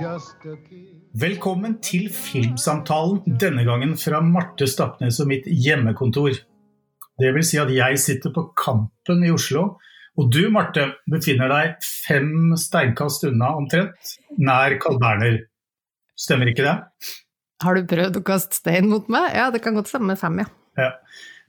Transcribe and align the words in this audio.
Velkommen 0.00 1.74
til 1.84 2.06
Filmsamtalen, 2.08 3.18
denne 3.40 3.66
gangen 3.66 3.92
fra 4.00 4.22
Marte 4.24 4.64
Stapnes 4.70 5.18
og 5.20 5.28
mitt 5.28 5.44
hjemmekontor. 5.44 6.38
Det 7.20 7.32
vil 7.36 7.44
si 7.44 7.58
at 7.60 7.68
jeg 7.74 7.98
sitter 8.00 8.32
på 8.32 8.46
Kampen 8.56 9.26
i 9.28 9.32
Oslo, 9.34 9.66
og 10.16 10.32
du 10.32 10.46
Marte 10.54 10.86
befinner 11.10 11.52
deg 11.52 11.84
fem 11.84 12.56
steinkast 12.56 13.28
unna 13.28 13.52
omtrent, 13.60 14.16
nær 14.40 14.78
Carl 14.80 14.96
Berner. 15.02 15.42
Stemmer 16.16 16.48
ikke 16.48 16.64
det? 16.64 16.76
Har 17.60 17.76
du 17.76 17.84
prøvd 17.92 18.20
å 18.22 18.26
kaste 18.32 18.56
stein 18.56 18.88
mot 18.88 19.12
meg? 19.12 19.34
Ja, 19.36 19.50
det 19.52 19.60
kan 19.60 19.76
godt 19.76 19.92
stemme 19.92 20.14
med 20.14 20.22
fem, 20.22 20.40
ja. 20.40 20.48
ja. 20.80 20.92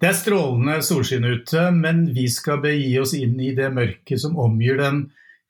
Det 0.03 0.11
er 0.11 0.23
strålende 0.25 0.81
solskinn 0.83 1.23
ute, 1.23 1.69
men 1.71 2.09
vi 2.17 2.27
skal 2.27 2.59
begi 2.65 2.97
oss 2.99 3.15
inn 3.15 3.39
i 3.39 3.55
det 3.55 3.71
mørket 3.71 4.25
som 4.25 4.35
omgir 4.35 4.81
den 4.81 5.05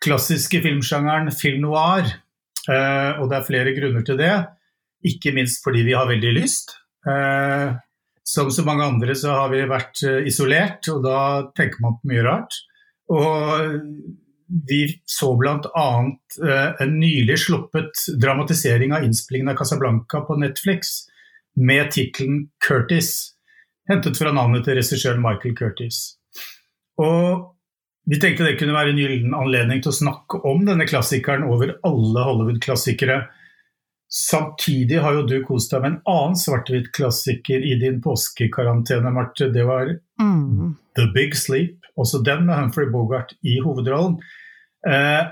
klassiske 0.06 0.62
filmsjangeren 0.62 1.34
film 1.34 1.66
noir. 1.66 2.20
Uh, 2.70 3.22
og 3.22 3.30
det 3.30 3.38
er 3.38 3.48
flere 3.48 3.76
grunner 3.78 4.06
til 4.06 4.20
det. 4.20 4.34
Ikke 5.08 5.34
minst 5.34 5.64
fordi 5.66 5.86
vi 5.88 5.96
har 5.98 6.10
veldig 6.10 6.34
lyst. 6.38 6.76
Uh, 7.08 7.74
som 8.28 8.52
så 8.54 8.66
mange 8.68 8.86
andre 8.86 9.16
så 9.18 9.34
har 9.34 9.54
vi 9.54 9.64
vært 9.70 10.04
uh, 10.06 10.20
isolert, 10.28 10.86
og 10.94 11.06
da 11.06 11.20
tenker 11.58 11.82
man 11.84 11.98
på 11.98 12.12
mye 12.12 12.26
rart. 12.28 12.60
Og 13.12 13.80
vi 14.68 14.82
så 15.10 15.32
bl.a. 15.40 15.88
en 16.84 16.94
nylig 17.00 17.38
sluppet 17.40 18.04
dramatisering 18.20 18.94
av 18.96 19.04
innspillingen 19.04 19.52
av 19.52 19.58
Casablanca 19.60 20.22
på 20.28 20.38
Netflix 20.40 20.94
med 21.60 21.92
tittelen 21.92 22.46
'Curtis', 22.60 23.34
hentet 23.90 24.20
fra 24.20 24.32
navnet 24.36 24.64
til 24.68 24.78
regissøren 24.80 25.24
Michael 25.24 25.56
Curtis. 25.58 26.00
Og 27.00 27.52
vi 28.10 28.18
tenkte 28.20 28.48
det 28.48 28.58
kunne 28.60 28.76
være 28.76 28.94
en 28.94 29.02
gyllen 29.02 29.36
anledning 29.38 29.84
til 29.84 29.92
å 29.92 30.00
snakke 30.00 30.42
om 30.50 30.64
denne 30.66 30.88
klassikeren 30.90 31.46
over 31.48 31.76
alle 31.88 32.26
Hollywood-klassikere. 32.26 33.20
Samtidig 34.12 35.00
har 35.04 35.20
jo 35.20 35.28
du 35.30 35.38
kost 35.48 35.72
deg 35.72 35.84
med 35.84 35.94
en 35.94 36.00
annen 36.12 36.40
svart-hvitt-klassiker 36.40 37.64
i 37.64 37.78
din 37.80 38.02
påskekarantene, 38.04 39.14
Marte. 39.14 39.52
Det 39.54 39.64
var 39.68 39.94
mm. 40.20 40.74
The 40.98 41.08
Big 41.16 41.38
Sleep, 41.40 41.78
også 41.96 42.24
den 42.26 42.48
med 42.50 42.58
Humphrey 42.58 42.90
Bogart 42.92 43.36
i 43.46 43.60
hovedrollen. 43.64 44.18
Eh, 44.88 45.24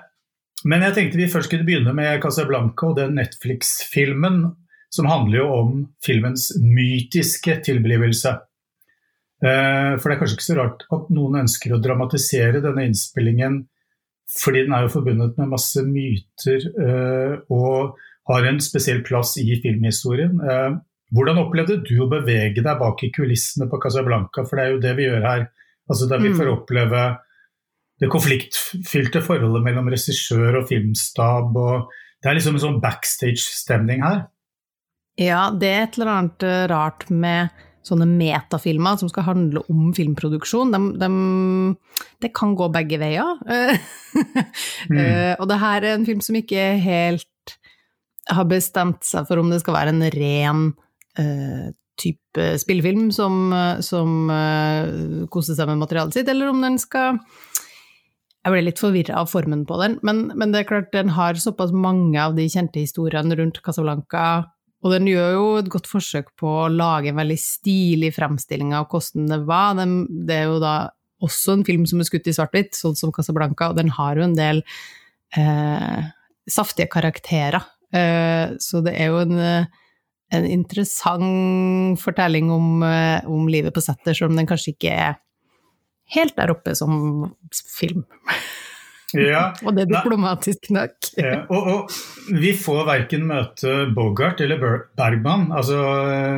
men 0.70 0.86
jeg 0.86 0.96
tenkte 0.96 1.20
vi 1.20 1.32
først 1.32 1.52
kunne 1.52 1.68
begynne 1.68 1.96
med 1.96 2.22
Casablanca 2.24 2.92
og 2.92 2.98
den 3.00 3.18
Netflix-filmen 3.20 4.44
som 4.90 5.06
handler 5.06 5.38
jo 5.38 5.50
om 5.54 5.74
filmens 6.06 6.50
mytiske 6.62 7.60
tilblivelse. 7.66 8.34
Eh, 9.40 9.94
for 9.96 10.10
det 10.10 10.16
er 10.16 10.20
kanskje 10.20 10.36
ikke 10.36 10.48
så 10.50 10.58
rart 10.58 10.82
at 10.96 11.12
noen 11.16 11.44
ønsker 11.46 11.72
å 11.72 11.80
dramatisere 11.84 12.60
denne 12.64 12.90
innspillingen, 12.90 13.62
fordi 14.30 14.66
den 14.66 14.76
er 14.76 14.86
jo 14.86 14.94
forbundet 14.98 15.40
med 15.40 15.54
masse 15.54 15.84
myter 15.88 16.66
eh, 16.68 17.38
og 17.56 17.96
har 18.30 18.46
en 18.46 18.60
spesiell 18.62 19.00
plass 19.06 19.38
i 19.42 19.48
filmhistorien. 19.64 20.36
Eh, 20.44 20.76
hvordan 21.16 21.40
opplevde 21.42 21.80
du 21.88 21.96
å 22.04 22.10
bevege 22.12 22.62
deg 22.62 22.82
bak 22.82 23.02
i 23.08 23.14
kulissene 23.16 23.70
på 23.72 23.80
Casablanca, 23.82 24.44
for 24.46 24.60
det 24.60 24.66
er 24.66 24.76
jo 24.76 24.84
det 24.84 24.94
vi 25.00 25.08
gjør 25.08 25.26
her. 25.26 25.48
Altså 25.90 26.10
Der 26.12 26.22
vi 26.22 26.36
får 26.36 26.46
mm. 26.46 26.54
oppleve 26.54 27.06
det 28.00 28.12
konfliktfylte 28.14 29.24
forholdet 29.26 29.66
mellom 29.66 29.90
regissør 29.92 30.60
og 30.60 30.68
filmstab. 30.70 31.56
og 31.58 31.90
Det 32.22 32.30
er 32.30 32.38
liksom 32.38 32.60
en 32.60 32.66
sånn 32.68 32.78
backstage-stemning 32.84 34.06
her. 34.06 34.28
Ja, 35.20 35.50
det 35.52 35.72
er 35.72 35.82
et 35.88 35.98
eller 35.98 36.14
annet 36.14 36.46
rart 36.72 37.10
med 37.10 37.50
sånne 37.86 38.08
metafilmer 38.10 39.00
som 39.00 39.10
skal 39.12 39.28
handle 39.30 39.64
om 39.72 39.90
filmproduksjon, 39.96 40.74
de, 40.74 40.82
de, 41.00 41.10
det 42.24 42.34
kan 42.36 42.56
gå 42.60 42.70
begge 42.74 43.00
veier. 43.02 43.40
mm. 44.92 44.98
uh, 44.98 45.34
og 45.40 45.50
det 45.50 45.60
her 45.64 45.84
er 45.84 45.96
en 45.96 46.08
film 46.08 46.24
som 46.26 46.38
ikke 46.40 46.72
helt 46.84 47.56
har 48.30 48.46
bestemt 48.50 49.06
seg 49.08 49.26
for 49.26 49.42
om 49.42 49.50
det 49.50 49.62
skal 49.64 49.78
være 49.80 49.96
en 49.96 50.08
ren 50.14 50.66
uh, 51.22 51.70
type 52.00 52.52
spillefilm 52.62 53.10
som, 53.12 53.52
som 53.84 54.30
uh, 54.32 55.26
koser 55.32 55.58
seg 55.58 55.72
med 55.72 55.82
materialet 55.82 56.20
sitt, 56.20 56.30
eller 56.32 56.52
om 56.52 56.62
den 56.64 56.78
skal 56.80 57.18
jeg 58.40 58.54
ble 58.54 58.62
litt 58.64 58.80
forvirra 58.80 59.18
av 59.20 59.28
formen 59.28 59.66
på 59.68 59.76
den, 59.82 59.98
men, 60.06 60.30
men, 60.40 60.54
det 60.54 60.62
er 60.62 60.70
klart 60.70 60.94
den 60.94 61.12
har 61.18 61.36
såpass 61.40 61.74
mange 61.76 62.16
av 62.22 62.38
de 62.38 62.46
kjente 62.48 62.80
historiene 62.80 63.36
rundt 63.36 63.60
Casablanca 63.66 64.24
og 64.80 64.94
den 64.94 65.10
gjør 65.10 65.34
jo 65.36 65.48
et 65.60 65.72
godt 65.72 65.90
forsøk 65.92 66.30
på 66.40 66.52
å 66.62 66.70
lage 66.72 67.12
en 67.12 67.20
veldig 67.20 67.38
stilig 67.42 68.14
fremstilling 68.16 68.72
av 68.78 68.88
hvordan 68.92 69.28
det 69.28 69.40
var. 69.50 69.74
Den, 69.80 69.98
det 70.28 70.38
er 70.38 70.48
jo 70.48 70.62
da 70.64 70.76
også 71.26 71.58
en 71.58 71.66
film 71.68 71.84
som 71.90 72.00
er 72.00 72.08
skutt 72.08 72.30
i 72.32 72.36
svart-hvitt, 72.36 72.78
sånn 72.78 72.96
som 72.96 73.12
Casablanca, 73.16 73.72
og 73.72 73.80
den 73.80 73.92
har 73.98 74.16
jo 74.16 74.24
en 74.24 74.38
del 74.38 74.64
eh, 75.36 76.08
saftige 76.48 76.88
karakterer. 76.94 77.68
Eh, 77.92 78.56
så 78.64 78.80
det 78.86 78.96
er 78.96 79.12
jo 79.12 79.20
en, 79.26 79.42
en 80.32 80.48
interessant 80.48 82.00
fortelling 82.00 82.48
om, 82.56 82.86
eh, 82.88 83.28
om 83.28 83.52
livet 83.52 83.76
på 83.76 83.84
settet, 83.84 84.16
selv 84.16 84.32
om 84.32 84.40
den 84.40 84.48
kanskje 84.48 84.78
ikke 84.78 84.96
er 84.96 85.20
helt 86.16 86.38
der 86.40 86.56
oppe 86.56 86.74
som 86.78 87.34
film. 87.52 88.06
Ja. 89.18 89.44
og 89.66 89.76
det 89.76 89.86
er 89.86 89.92
diplomatisk 89.94 90.70
nok. 90.76 91.12
ja. 91.18 91.44
og, 91.50 91.70
og, 91.74 91.94
vi 92.30 92.52
får 92.58 92.84
verken 92.88 93.26
møte 93.30 93.76
Bogart 93.96 94.42
eller 94.44 94.62
Bergman. 94.98 95.48
Altså, 95.56 95.80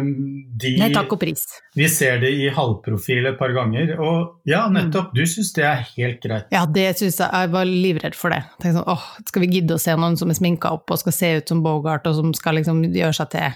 de, 0.02 0.74
Nei, 0.80 0.92
takk 0.94 1.16
og 1.18 1.22
pris. 1.22 1.44
Vi 1.76 1.88
ser 1.92 2.22
det 2.24 2.32
i 2.36 2.48
halvprofil 2.54 3.28
et 3.32 3.40
par 3.40 3.54
ganger. 3.56 3.96
Og 4.00 4.48
ja, 4.50 4.64
mm. 4.68 4.78
nettopp, 4.78 5.12
du 5.18 5.24
syns 5.28 5.52
det 5.58 5.66
er 5.68 5.84
helt 5.98 6.22
greit? 6.24 6.48
Ja, 6.54 6.64
det 6.66 6.88
syns 7.02 7.20
jeg. 7.20 7.28
Jeg 7.28 7.52
var 7.56 7.68
livredd 7.68 8.18
for 8.18 8.34
det. 8.34 8.44
Sånn, 8.64 8.86
åh, 8.86 9.10
skal 9.28 9.46
vi 9.46 9.52
gidde 9.58 9.76
å 9.76 9.82
se 9.82 9.98
noen 10.00 10.18
som 10.20 10.32
er 10.32 10.40
sminka 10.40 10.72
opp 10.78 10.94
og 10.94 11.02
skal 11.02 11.18
se 11.18 11.34
ut 11.42 11.54
som 11.54 11.66
Bogart, 11.66 12.08
og 12.08 12.18
som 12.20 12.32
skal 12.38 12.60
liksom 12.60 12.86
gjøre 12.88 13.18
seg 13.18 13.34
til 13.36 13.52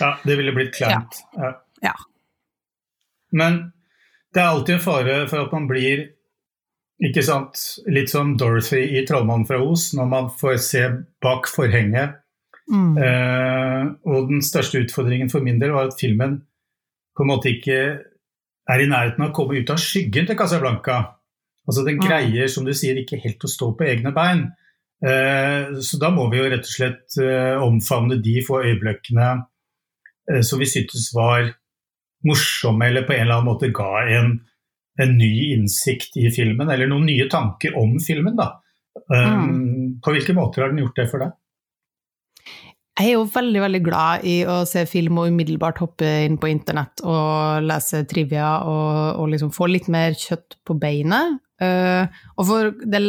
Ja, 0.00 0.14
det 0.24 0.38
ville 0.38 0.54
blitt 0.56 0.76
kleint. 0.78 1.20
Ja. 1.36 1.52
ja. 1.90 1.96
Men 3.34 3.60
det 4.34 4.42
er 4.42 4.52
alltid 4.52 4.76
en 4.76 4.82
fare 4.84 5.20
for 5.30 5.42
at 5.42 5.54
man 5.54 5.66
blir 5.70 6.06
ikke 7.00 7.22
sant? 7.24 7.60
Litt 7.88 8.12
som 8.12 8.34
Dorothy 8.36 8.82
i 8.98 9.04
'Trollmannen 9.06 9.46
fra 9.48 9.60
Os', 9.64 9.94
når 9.96 10.08
man 10.08 10.30
får 10.30 10.56
se 10.60 10.82
bak 11.22 11.48
forhenget. 11.48 12.18
Mm. 12.70 12.98
Eh, 12.98 13.84
og 14.06 14.28
den 14.28 14.42
største 14.42 14.78
utfordringen 14.84 15.30
for 15.30 15.42
min 15.42 15.58
del 15.58 15.72
var 15.74 15.88
at 15.88 15.98
filmen 15.98 16.42
på 17.16 17.24
en 17.24 17.30
måte 17.32 17.50
ikke 17.50 17.78
er 18.70 18.82
i 18.82 18.86
nærheten 18.86 19.24
av 19.24 19.32
å 19.32 19.34
komme 19.34 19.58
ut 19.58 19.72
av 19.72 19.80
skyggen 19.82 20.28
til 20.28 20.38
Casablanca. 20.38 21.16
Altså 21.66 21.84
Den 21.86 22.00
greier, 22.02 22.46
som 22.48 22.64
du 22.64 22.72
sier, 22.74 22.98
ikke 22.98 23.20
helt 23.20 23.44
å 23.44 23.50
stå 23.50 23.72
på 23.78 23.86
egne 23.88 24.12
bein. 24.14 24.48
Eh, 25.00 25.80
så 25.80 25.98
da 26.00 26.10
må 26.12 26.28
vi 26.30 26.40
jo 26.40 26.48
rett 26.50 26.66
og 26.66 26.72
slett 26.74 27.16
eh, 27.22 27.56
omfavne 27.64 28.20
de 28.20 28.40
få 28.44 28.60
øyeblikkene 28.66 29.28
eh, 30.28 30.42
som 30.44 30.60
vi 30.60 30.68
syntes 30.68 31.08
var 31.16 31.48
morsomme, 32.26 32.90
eller 32.90 33.06
på 33.08 33.14
en 33.16 33.24
eller 33.24 33.38
annen 33.38 33.48
måte 33.48 33.72
ga 33.72 34.04
en 34.18 34.34
en 35.02 35.16
ny 35.18 35.32
innsikt 35.54 36.16
i 36.20 36.30
filmen, 36.34 36.70
eller 36.70 36.90
noen 36.90 37.08
nye 37.08 37.28
tanker 37.30 37.76
om 37.80 37.98
filmen. 38.02 38.36
da. 38.38 38.52
Um, 39.10 39.20
mm. 39.20 40.00
På 40.04 40.14
hvilke 40.14 40.34
måter 40.36 40.64
har 40.64 40.72
den 40.72 40.82
gjort 40.84 40.98
det 40.98 41.06
for 41.10 41.24
deg? 41.24 41.36
Jeg 43.00 43.14
er 43.14 43.16
jo 43.16 43.28
veldig 43.32 43.60
veldig 43.62 43.80
glad 43.80 44.24
i 44.28 44.34
å 44.44 44.58
se 44.68 44.82
film 44.88 45.22
og 45.22 45.30
umiddelbart 45.32 45.78
hoppe 45.80 46.08
inn 46.26 46.36
på 46.40 46.50
internett 46.50 47.00
og 47.00 47.64
lese 47.64 48.02
trivia 48.10 48.58
og, 48.68 49.22
og 49.22 49.30
liksom 49.32 49.52
få 49.56 49.70
litt 49.70 49.88
mer 49.92 50.12
kjøtt 50.18 50.58
på 50.68 50.76
beinet. 50.80 51.38
Uh, 51.60 52.08
og 52.36 52.46
for 52.48 52.70
Det 52.72 53.00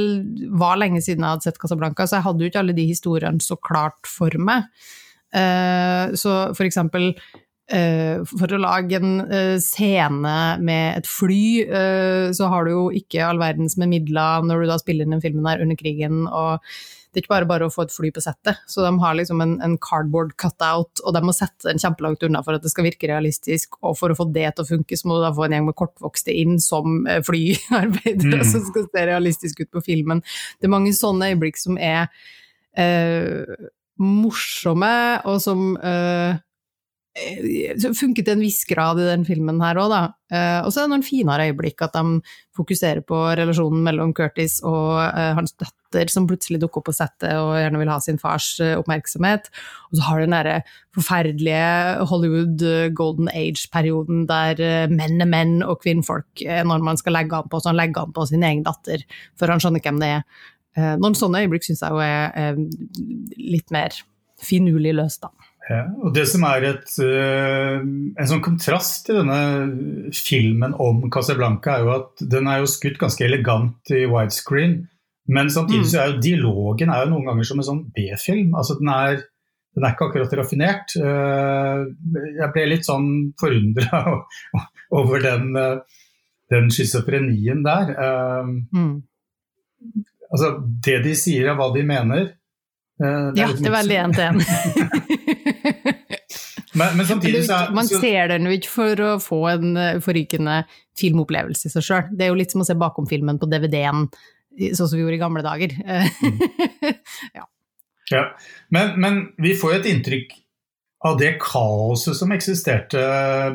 var 0.60 0.80
lenge 0.80 1.02
siden 1.04 1.26
jeg 1.26 1.36
hadde 1.36 1.48
sett 1.48 1.60
Casablanca, 1.60 2.08
så 2.08 2.20
jeg 2.20 2.28
hadde 2.28 2.44
jo 2.44 2.52
ikke 2.52 2.64
alle 2.64 2.76
de 2.78 2.88
historiene 2.88 3.44
så 3.44 3.58
klart 3.60 4.08
for 4.08 4.36
meg. 4.40 4.70
Uh, 5.32 6.12
så 6.20 6.52
for 6.56 6.68
eksempel 6.68 7.12
for 7.72 8.52
å 8.52 8.60
lage 8.60 8.98
en 9.00 9.20
eh, 9.32 9.58
scene 9.64 10.38
med 10.60 11.02
et 11.02 11.08
fly, 11.08 11.44
eh, 11.64 12.32
så 12.36 12.50
har 12.52 12.66
du 12.68 12.74
jo 12.74 12.88
ikke 12.96 13.24
all 13.24 13.40
verdens 13.40 13.78
med 13.80 13.94
midler 13.94 14.44
når 14.48 14.64
du 14.64 14.72
da 14.72 14.80
spiller 14.82 15.08
inn 15.08 15.16
den 15.16 15.24
filmen 15.24 15.48
der 15.48 15.64
under 15.64 15.80
krigen. 15.80 16.26
og 16.28 16.60
det 17.12 17.20
er 17.20 17.24
ikke 17.26 17.34
bare 17.34 17.48
bare 17.48 17.66
å 17.68 17.72
få 17.74 17.84
et 17.84 17.92
fly 17.92 18.08
på 18.16 18.22
settet. 18.24 18.60
Så 18.72 18.86
de 18.86 18.92
har 19.02 19.16
liksom 19.20 19.42
en, 19.44 19.58
en 19.60 19.74
cardboard 19.84 20.30
cutout, 20.40 21.02
og 21.04 21.12
de 21.12 21.22
må 21.28 21.34
sette 21.36 21.68
den 21.68 21.82
kjempelangt 21.82 22.24
unna 22.24 22.40
for 22.40 22.56
at 22.56 22.64
det 22.64 22.72
skal 22.72 22.86
virke 22.88 23.10
realistisk. 23.12 23.76
Og 23.84 23.98
for 24.00 24.14
å 24.14 24.16
få 24.16 24.30
det 24.32 24.46
til 24.56 24.64
å 24.64 24.70
funke, 24.70 24.96
så 24.96 25.10
må 25.10 25.18
du 25.18 25.26
da 25.26 25.34
få 25.36 25.44
en 25.44 25.58
gjeng 25.58 25.68
med 25.68 25.76
kortvokste 25.76 26.32
inn 26.32 26.56
som 26.64 27.04
flyarbeidere 27.28 28.40
mm. 28.40 28.48
som 28.54 28.64
skal 28.64 28.88
se 28.88 29.04
realistisk 29.12 29.60
ut 29.60 29.74
på 29.76 29.84
filmen. 29.90 30.24
Det 30.56 30.70
er 30.70 30.72
mange 30.72 30.96
sånne 30.96 31.34
øyeblikk 31.34 31.60
som 31.60 31.76
er 31.76 32.08
eh, 32.80 33.68
morsomme, 34.00 34.96
og 35.28 35.44
som 35.44 35.76
eh, 35.84 36.40
Eh, 36.40 36.51
funket 37.12 38.24
til 38.24 38.38
en 38.38 38.42
viss 38.44 38.64
grad 38.70 39.00
i 39.02 39.08
den 39.10 39.26
filmen 39.28 39.60
her 39.60 39.76
òg, 39.82 39.92
da. 39.92 40.02
Eh, 40.32 40.60
og 40.64 40.72
så 40.72 40.80
er 40.80 40.86
det 40.86 40.94
noen 40.94 41.04
finere 41.04 41.50
øyeblikk, 41.50 41.82
at 41.84 41.98
de 41.98 42.22
fokuserer 42.56 43.02
på 43.04 43.18
relasjonen 43.36 43.84
mellom 43.84 44.14
Curtis 44.16 44.62
og 44.64 45.02
eh, 45.10 45.34
hans 45.36 45.52
døtter, 45.60 46.08
som 46.08 46.28
plutselig 46.30 46.62
dukker 46.62 46.80
opp 46.80 46.88
på 46.88 46.96
settet 46.96 47.36
og 47.36 47.58
gjerne 47.60 47.82
vil 47.82 47.92
ha 47.92 47.98
sin 48.00 48.22
fars 48.22 48.54
oppmerksomhet. 48.78 49.52
Og 49.92 50.00
så 50.00 50.06
har 50.08 50.22
du 50.22 50.24
den 50.24 50.38
derre 50.38 50.56
forferdelige 50.96 52.08
Hollywood 52.08 52.64
golden 52.96 53.28
age-perioden 53.34 54.24
der 54.32 54.88
menn 54.92 55.20
er 55.20 55.28
menn 55.28 55.58
og 55.68 55.82
kvinnfolk 55.84 56.46
når 56.48 56.88
man 56.88 57.00
skal 57.00 57.18
legge 57.20 57.36
an 57.36 57.52
på, 57.52 57.60
så 57.60 57.74
han 57.74 57.82
legger 57.82 58.06
an 58.06 58.16
på 58.16 58.30
sin 58.30 58.48
egen 58.48 58.64
datter, 58.64 59.04
for 59.36 59.52
han 59.52 59.60
skjønner 59.60 59.84
hvem 59.84 60.00
det 60.00 60.14
er. 60.16 60.24
Noen 61.04 61.20
sånne 61.20 61.44
øyeblikk 61.44 61.68
syns 61.68 61.84
jeg 61.84 61.92
jo 61.92 62.00
er 62.00 62.56
litt 63.36 63.76
mer 63.76 64.00
finurlig 64.40 64.96
løst, 64.96 65.28
da. 65.28 65.41
Ja, 65.70 65.84
og 66.02 66.14
Det 66.16 66.24
som 66.30 66.44
er 66.50 66.66
et, 66.72 66.90
uh, 67.04 67.82
en 67.82 68.30
sånn 68.30 68.42
kontrast 68.44 69.06
til 69.08 69.20
denne 69.22 70.10
filmen 70.16 70.74
om 70.82 71.04
Casablanca, 71.14 71.76
er 71.76 71.86
jo 71.86 71.92
at 71.94 72.24
den 72.34 72.50
er 72.50 72.64
jo 72.64 72.72
skutt 72.72 72.98
ganske 73.02 73.26
elegant 73.28 73.94
i 73.94 74.08
widescreen. 74.10 74.80
Men 75.32 75.52
samtidig 75.54 75.86
mm. 75.86 75.92
så 75.92 76.00
er 76.02 76.10
jo 76.10 76.24
dialogen 76.24 76.92
er 76.92 77.06
jo 77.06 77.12
noen 77.14 77.30
ganger 77.30 77.48
som 77.48 77.62
en 77.62 77.68
sånn 77.68 77.84
B-film. 77.94 78.56
altså 78.58 78.80
den 78.80 78.90
er, 78.92 79.22
den 79.78 79.86
er 79.86 79.94
ikke 79.94 80.10
akkurat 80.10 80.36
raffinert. 80.42 80.98
Uh, 80.98 81.86
jeg 82.10 82.52
ble 82.56 82.68
litt 82.74 82.90
sånn 82.90 83.08
forundra 83.40 84.02
over 85.00 85.24
den, 85.24 85.54
uh, 85.56 86.04
den 86.52 86.74
schizofrenien 86.74 87.62
der. 87.64 87.94
Mm. 88.74 88.98
Altså, 90.32 90.56
det 90.84 91.02
de 91.06 91.16
sier 91.18 91.52
er 91.52 91.60
hva 91.60 91.70
de 91.76 91.86
mener 91.86 92.32
det 93.02 93.40
ja, 93.40 93.48
det 93.50 93.66
er 93.66 93.74
veldig 93.74 93.96
én 93.98 94.12
til 94.14 94.28
én. 94.30 95.38
Men, 96.74 96.98
men 96.98 97.06
samtidig 97.06 97.46
så 97.46 97.66
Man 97.76 97.88
ser 97.88 98.30
den 98.32 98.48
jo 98.48 98.54
ikke 98.56 98.72
for 98.72 99.02
å 99.04 99.16
få 99.20 99.40
en 99.52 99.74
eh, 99.76 99.98
forrykende 100.04 100.62
filmopplevelse 101.00 101.68
i 101.68 101.74
seg 101.74 101.84
sjøl. 101.84 102.06
Det 102.16 102.26
er 102.26 102.32
jo 102.32 102.38
litt 102.40 102.54
som 102.54 102.64
å 102.64 102.68
se 102.68 102.78
bakom 102.80 103.10
filmen 103.10 103.40
på 103.42 103.50
DVD-en, 103.52 104.06
sånn 104.72 104.88
som 104.88 104.96
vi 104.96 105.04
gjorde 105.04 105.18
i 105.20 105.24
gamle 105.26 105.44
dager. 105.46 105.76
Ja. 107.36 107.44
ja. 108.12 108.24
Men, 108.74 108.96
men, 109.04 109.20
vi 109.42 109.52
får 109.58 109.74
jo 109.74 109.82
et 109.82 109.92
inntrykk 109.92 110.34
av 111.08 111.20
det 111.20 111.34
kaoset 111.42 112.16
som 112.18 112.32
eksisterte 112.32 113.04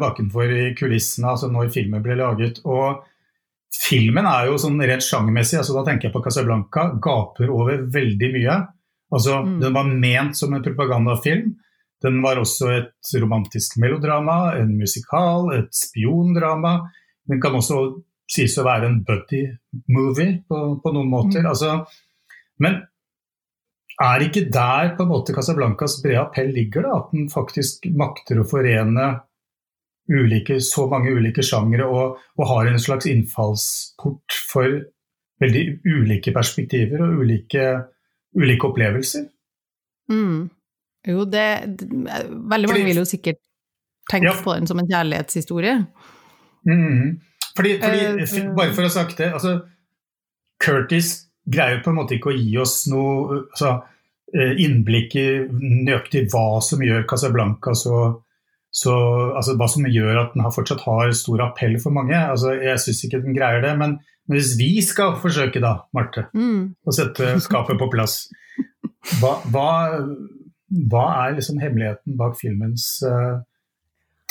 bakenfor 0.00 0.50
i 0.50 0.70
kulissene 0.76 1.31
altså 1.31 1.49
når 1.53 1.70
filmen 1.75 2.05
ble 2.05 2.17
laget. 2.19 2.61
Og 2.69 3.05
filmen 3.76 4.29
er 4.29 4.50
jo 4.50 4.56
sånn 4.61 4.81
rent 4.81 5.05
sjangermessig, 5.05 5.61
altså 5.61 5.76
da 5.76 5.85
tenker 5.87 6.08
jeg 6.08 6.17
på 6.17 6.25
Casablanca, 6.25 6.88
gaper 7.03 7.53
over 7.55 7.85
veldig 7.93 8.32
mye. 8.38 8.56
Altså, 9.14 9.41
mm. 9.47 9.61
Den 9.62 9.76
var 9.76 9.93
ment 9.93 10.38
som 10.38 10.56
en 10.56 10.64
propagandafilm. 10.64 11.55
Den 12.06 12.23
var 12.25 12.38
også 12.41 12.70
et 12.73 13.14
romantisk 13.20 13.79
melodrama, 13.82 14.55
en 14.61 14.76
musikal, 14.79 15.50
et 15.56 15.73
spiondrama. 15.75 16.79
Den 17.26 17.43
kan 17.43 17.56
også 17.58 17.81
sies 18.31 18.56
å 18.58 18.67
være 18.67 18.91
en 18.91 19.00
buddy-movie 19.06 20.43
på, 20.49 20.61
på, 20.82 20.93
noen 20.94 21.11
måter. 21.11 21.43
Mm. 21.44 21.50
Altså, 21.50 21.75
men 22.62 22.81
er 24.03 24.26
ikke 24.26 24.47
der 24.53 24.94
på 24.97 25.06
en 25.06 25.12
måte 25.12 25.35
Casablancas 25.37 26.00
brede 26.03 26.25
appell 26.25 26.50
ligger, 26.55 26.87
da? 26.87 26.99
At 27.00 27.14
den 27.14 27.31
faktisk 27.32 27.88
makter 27.97 28.43
å 28.43 28.49
forene 28.49 29.12
ulike, 30.06 30.61
så 30.62 30.87
mange 30.91 31.14
ulike 31.17 31.43
sjangere 31.43 31.87
og, 31.91 32.20
og, 32.37 32.44
har 32.53 32.70
en 32.70 32.82
slags 32.82 33.08
innfallsport 33.11 34.37
for 34.53 34.82
veldig 35.43 35.64
ulike 35.82 36.32
perspektiver 36.35 37.03
og 37.05 37.25
ulike 37.25 37.64
ulike 38.37 38.69
opplevelser. 38.69 39.26
Mm. 40.12 40.47
Jo, 41.06 41.25
det, 41.31 41.47
det, 41.79 41.88
Veldig 42.50 42.70
mange 42.70 42.87
vil 42.87 43.00
jo 43.03 43.06
sikkert 43.08 43.41
tenke 44.11 44.31
ja. 44.31 44.37
på 44.43 44.55
den 44.55 44.69
som 44.70 44.81
en 44.81 44.88
kjærlighetshistorie. 44.91 45.79
Mm. 46.67 47.17
Fordi, 47.56 47.76
fordi 47.82 48.03
uh, 48.20 48.55
bare 48.56 48.75
for 48.75 48.85
å 48.85 48.88
ha 48.88 48.93
sagt 48.93 49.20
det 49.20 49.31
altså, 49.32 49.61
Curtis 50.62 51.12
greier 51.47 51.79
på 51.85 51.93
en 51.93 51.99
måte 52.00 52.17
ikke 52.17 52.32
å 52.32 52.37
gi 52.37 52.56
oss 52.58 52.81
noe 52.91 53.44
altså, 53.44 53.76
eh, 54.35 54.58
innblikk 54.64 55.14
i 55.17 55.26
nøyaktig 55.47 56.26
hva 56.32 56.58
som 56.64 56.82
gjør 56.82 57.06
Casablanca 57.08 57.73
så, 57.79 58.00
så 58.75 58.97
altså, 59.31 59.55
Hva 59.61 59.70
som 59.70 59.87
gjør 59.87 60.20
at 60.25 60.35
den 60.35 60.44
har 60.44 60.53
fortsatt 60.53 60.82
har 60.88 61.14
stor 61.17 61.44
appell 61.47 61.79
for 61.82 61.94
mange. 61.94 62.19
Altså, 62.19 62.56
jeg 62.58 62.82
syns 62.82 63.05
ikke 63.06 63.23
den 63.25 63.38
greier 63.38 63.62
det. 63.64 63.73
men 63.79 63.99
men 64.26 64.41
hvis 64.41 64.56
vi 64.58 64.70
skal 64.82 65.14
forsøke 65.23 65.62
da, 65.62 65.76
Marte, 65.94 66.26
mm. 66.35 66.62
å 66.82 66.94
sette 66.94 67.37
skapet 67.44 67.79
på 67.79 67.87
plass, 67.93 68.25
hva, 69.20 69.37
hva, 69.55 69.69
hva 70.70 71.04
er 71.26 71.36
liksom 71.36 71.60
hemmeligheten 71.62 72.16
bak 72.18 72.38
filmens 72.40 72.88
uh, 73.06 73.42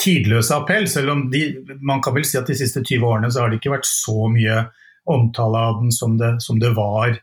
tidløse 0.02 0.54
appell? 0.56 0.88
Selv 0.90 1.14
om 1.14 1.26
de, 1.32 1.44
man 1.80 2.02
kan 2.04 2.16
vel 2.16 2.26
si 2.28 2.38
at 2.40 2.48
de 2.50 2.58
siste 2.58 2.82
20 2.84 3.06
årene 3.06 3.30
så 3.32 3.44
har 3.44 3.52
det 3.52 3.60
ikke 3.60 3.76
vært 3.76 3.88
så 3.88 4.28
mye 4.32 4.66
omtale 5.06 5.62
av 5.70 5.80
den 5.80 5.94
som 5.94 6.16
det, 6.20 6.36
som 6.44 6.60
det 6.60 6.72
var 6.76 7.16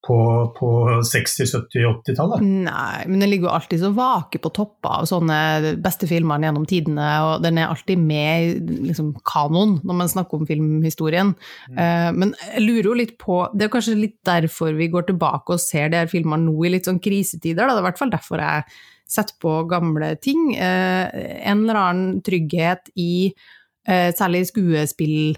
på, 0.00 0.16
på 0.56 0.68
60-, 1.04 1.44
70-, 1.44 1.84
80-tallet. 2.00 2.44
Nei, 2.64 3.02
men 3.10 3.20
den 3.20 3.28
ligger 3.28 3.50
jo 3.50 3.52
alltid 3.52 3.82
så 3.82 3.90
vake 3.92 4.40
på 4.40 4.52
topper 4.56 5.02
av 5.02 5.08
sånne 5.10 5.74
beste 5.84 6.08
filmer 6.08 6.40
gjennom 6.40 6.64
tidene, 6.68 7.08
og 7.26 7.44
den 7.44 7.60
er 7.60 7.68
alltid 7.68 8.00
med 8.00 8.46
i 8.46 8.78
liksom, 8.88 9.12
kanon 9.28 9.76
når 9.84 9.98
man 9.98 10.12
snakker 10.12 10.40
om 10.40 10.48
filmhistorien. 10.48 11.34
Mm. 11.68 11.76
Uh, 11.76 12.08
men 12.16 12.32
jeg 12.46 12.64
lurer 12.64 12.90
jo 12.90 12.96
litt 13.02 13.14
på 13.20 13.42
Det 13.52 13.66
er 13.66 13.74
kanskje 13.74 13.98
litt 13.98 14.16
derfor 14.26 14.72
vi 14.78 14.88
går 14.92 15.10
tilbake 15.10 15.56
og 15.56 15.62
ser 15.62 15.92
de 15.92 16.00
her 16.00 16.10
filmene 16.10 16.48
nå 16.48 16.56
i 16.64 16.72
litt 16.72 16.88
sånn 16.88 17.02
krisetider, 17.04 17.66
da. 17.66 17.76
Det 17.76 17.82
er 17.82 17.84
i 17.84 17.88
hvert 17.90 18.00
fall 18.00 18.16
derfor 18.16 18.44
jeg 18.46 18.66
setter 19.10 19.36
på 19.42 19.56
gamle 19.68 20.14
ting. 20.24 20.52
Uh, 20.56 21.12
en 21.44 21.66
eller 21.66 21.84
annen 21.84 22.20
trygghet 22.24 22.88
i 22.96 23.12
uh, 23.36 24.10
særlig 24.16 24.46
skuespill 24.48 25.36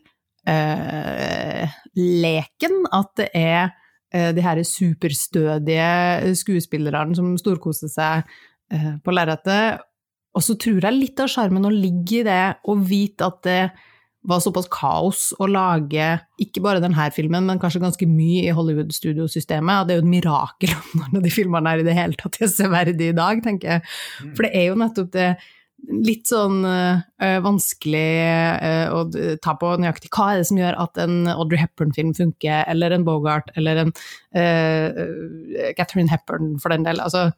leken, 1.94 2.72
at 2.90 3.10
det 3.20 3.28
er 3.38 3.68
de 4.34 4.44
her 4.44 4.60
superstødige 4.66 6.34
skuespillerne 6.38 7.16
som 7.16 7.32
storkoser 7.40 7.92
seg 7.92 8.26
eh, 8.72 8.92
på 9.02 9.14
lerretet. 9.14 9.82
Og 10.32 10.44
så 10.44 10.56
tror 10.60 10.84
jeg 10.84 10.96
litt 10.96 11.20
av 11.20 11.30
sjarmen 11.32 11.68
å 11.68 11.72
ligge 11.72 12.20
i 12.20 12.26
det 12.26 12.44
å 12.68 12.76
vite 12.78 13.28
at 13.28 13.40
det 13.46 13.62
var 14.28 14.38
såpass 14.42 14.68
kaos 14.70 15.22
å 15.42 15.48
lage 15.50 16.04
ikke 16.40 16.62
bare 16.62 16.82
denne 16.82 17.08
filmen, 17.14 17.46
men 17.48 17.58
kanskje 17.62 17.82
ganske 17.82 18.06
mye 18.06 18.44
i 18.46 18.54
Hollywood-studiosystemet. 18.54 19.88
Det 19.88 19.96
er 19.96 19.98
jo 19.98 20.04
et 20.04 20.12
mirakel 20.12 20.74
om 20.76 21.00
noen 21.00 21.18
av 21.18 21.26
de 21.26 21.32
filmene 21.34 21.72
er 21.72 21.82
i 21.82 21.86
det 21.88 21.96
hele 21.98 22.18
tatt 22.20 22.38
er 22.40 22.52
severdige 22.52 23.12
i 23.12 23.18
dag, 23.18 23.42
tenker 23.42 23.76
jeg. 23.76 23.84
Mm. 24.22 24.30
For 24.36 24.46
det 24.46 24.52
er 24.60 24.68
jo 24.68 24.78
nettopp 24.78 25.10
det 25.16 25.28
litt 25.90 26.30
sånn 26.30 26.62
øh, 26.66 27.38
vanskelig 27.42 28.10
øh, 28.62 28.92
å 28.94 29.36
ta 29.42 29.54
på 29.58 29.72
nøyaktig 29.82 30.12
hva 30.14 30.32
er 30.32 30.42
det 30.42 30.48
som 30.50 30.60
gjør 30.60 30.78
at 30.84 31.00
en 31.02 31.16
Audrey 31.32 31.60
Hepburn-film 31.62 32.12
funker, 32.16 32.62
eller 32.70 32.94
en 32.94 33.06
Bogart, 33.06 33.50
eller 33.58 33.84
en 33.84 33.94
øh, 34.38 35.72
Catherine 35.78 36.12
Hepburn, 36.12 36.54
for 36.62 36.74
den 36.74 36.86
del. 36.86 37.02
Altså, 37.02 37.30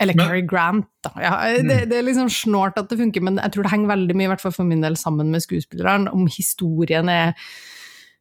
eller 0.00 0.16
Cary 0.16 0.42
Grant, 0.48 0.88
da. 1.04 1.12
Ja, 1.20 1.34
det, 1.58 1.64
mm. 1.66 1.90
det, 1.90 1.98
er 1.98 2.06
liksom 2.06 2.30
snålt 2.32 2.78
at 2.80 2.88
det 2.90 2.98
funker, 3.02 3.24
men 3.24 3.36
jeg 3.42 3.52
tror 3.54 3.66
det 3.66 3.74
henger 3.74 3.92
veldig 3.92 4.16
mye, 4.16 4.30
i 4.30 4.32
hvert 4.32 4.44
fall 4.46 4.56
for 4.56 4.68
min 4.68 4.80
del, 4.84 4.96
sammen 4.96 5.28
med 5.32 5.44
skuespilleren, 5.44 6.08
om 6.10 6.24
historien 6.30 7.10
er 7.12 7.36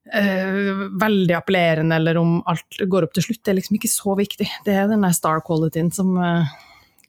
veldig 0.10 1.36
appellerende, 1.38 2.00
eller 2.00 2.18
om 2.18 2.40
alt 2.50 2.80
går 2.90 3.06
opp 3.06 3.12
til 3.14 3.28
slutt. 3.28 3.44
Det 3.46 3.52
er 3.52 3.58
liksom 3.60 3.76
ikke 3.78 3.92
så 3.92 4.16
viktig. 4.18 4.48
Det 4.66 4.74
er 4.74 4.88
den 4.90 5.04
der 5.06 5.14
star 5.14 5.44
qualityen 5.46 5.92
som 5.94 6.18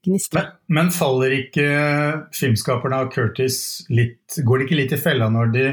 uh, 0.09 0.17
men, 0.35 0.51
men, 0.73 0.91
faller 0.95 1.35
ikke 1.37 1.69
filmskaperne 2.37 3.03
av 3.05 3.11
Curtis 3.13 3.87
litt 3.93 4.41
Går 4.47 4.59
de 4.59 4.69
ikke 4.69 4.79
litt 4.79 4.95
i 4.97 5.01
fella 5.01 5.29
når 5.33 5.53
de, 5.55 5.65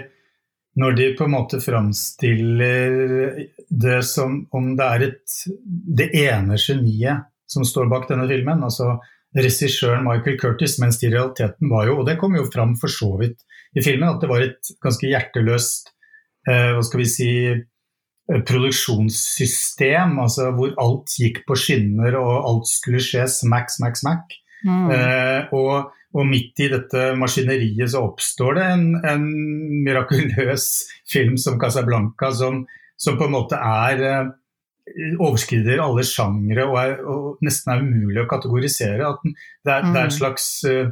når 0.82 0.98
de 0.98 1.12
på 1.18 1.28
en 1.28 1.36
måte 1.36 1.62
framstiller 1.64 3.44
det 3.68 4.00
som 4.08 4.42
om 4.56 4.74
det 4.78 4.88
er 4.88 5.06
et, 5.12 5.38
det 6.02 6.12
ene 6.26 6.60
geniet 6.60 7.30
som 7.48 7.64
står 7.68 7.88
bak 7.92 8.10
denne 8.10 8.28
filmen? 8.30 8.64
altså 8.64 8.98
regissøren 9.38 10.06
Michael 10.06 10.38
Curtis, 10.40 10.78
mens 10.80 11.00
det 11.00 11.10
i 11.10 11.14
realiteten 11.14 11.70
var 11.72 11.88
jo, 11.90 12.00
og 12.00 12.08
det 12.08 12.18
kom 12.22 12.36
jo 12.38 12.48
fram 12.52 12.76
for 12.80 12.92
så 12.92 13.12
vidt 13.20 13.44
i 13.78 13.84
filmen, 13.84 14.10
at 14.10 14.24
det 14.24 14.30
var 14.32 14.44
et 14.44 14.72
ganske 14.84 15.10
hjerteløst 15.10 15.92
eh, 16.50 16.72
hva 16.76 16.84
skal 16.86 17.02
vi 17.04 17.10
si, 17.12 17.32
produksjonssystem, 18.28 20.18
altså 20.20 20.50
hvor 20.56 20.74
alt 20.84 21.14
gikk 21.20 21.44
på 21.48 21.56
skinner 21.60 22.18
og 22.20 22.34
alt 22.50 22.68
skulle 22.70 23.00
skje 23.04 23.24
smack, 23.32 23.72
smack, 23.72 24.00
smack. 24.00 24.36
Mm. 24.66 24.90
Eh, 24.92 25.54
og, 25.56 25.94
og, 26.16 26.26
midt 26.28 26.60
i 26.66 26.68
dette 26.72 27.12
maskineriet 27.20 27.94
så 27.94 28.02
oppstår 28.10 28.58
det 28.58 28.66
en, 28.74 28.88
en 29.06 29.30
mirakuløs 29.86 30.68
film 31.14 31.38
som 31.40 31.60
Casablanca, 31.62 32.34
som, 32.36 32.66
som, 33.00 33.20
på 33.20 33.30
en 33.30 33.36
måte 33.38 33.60
er 33.62 34.04
eh, 34.04 34.32
overskrider 35.22 35.84
alle 35.84 36.04
sjangre 36.08 36.66
og, 36.68 37.04
og, 37.08 37.28
nesten 37.46 37.74
er 37.74 37.84
umulig 37.86 38.24
å 38.24 38.30
kategorisere. 38.32 39.14
At 39.14 39.24
det, 39.24 39.72
er, 39.72 39.86
mm. 39.86 39.94
det 39.94 40.02
er 40.02 40.10
et 40.10 40.18
slags 40.18 40.50
eh, 40.68 40.92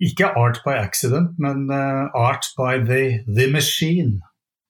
ikke 0.00 0.32
art 0.36 0.62
by 0.64 0.76
accident, 0.76 1.36
men 1.40 1.70
uh, 1.72 2.12
art 2.12 2.48
by 2.56 2.76
the, 2.84 3.24
the 3.28 3.48
machine. 3.52 4.20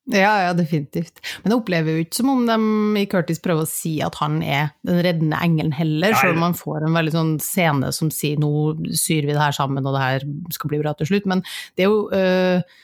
Ja, 0.06 0.42
ja, 0.42 0.52
definitivt. 0.54 1.18
Men 1.42 1.50
det 1.50 1.56
opplever 1.56 1.96
jo 1.96 2.04
ikke 2.04 2.20
som 2.20 2.30
om 2.30 2.44
de 2.46 2.56
i 3.00 3.08
Curtis 3.10 3.40
prøver 3.42 3.66
å 3.66 3.70
si 3.70 3.96
at 4.06 4.14
han 4.20 4.38
er 4.38 4.68
den 4.86 5.00
reddende 5.02 5.40
engelen 5.42 5.74
heller, 5.74 6.14
selv 6.14 6.36
om 6.36 6.44
man 6.44 6.54
får 6.54 6.86
en 6.86 6.94
veldig 6.94 7.14
sånn 7.14 7.32
scene 7.42 7.90
som 7.94 8.12
sier 8.14 8.38
nå 8.38 8.50
syr 8.94 9.26
vi 9.26 9.34
det 9.34 9.42
her 9.42 9.56
sammen, 9.56 9.82
og 9.82 9.96
det 9.96 10.04
her 10.04 10.26
skal 10.54 10.70
bli 10.70 10.80
bra 10.84 10.94
til 10.94 11.10
slutt. 11.10 11.26
Men 11.26 11.42
det 11.74 11.86
er 11.86 11.90
jo 11.90 12.04
øh, 12.14 12.78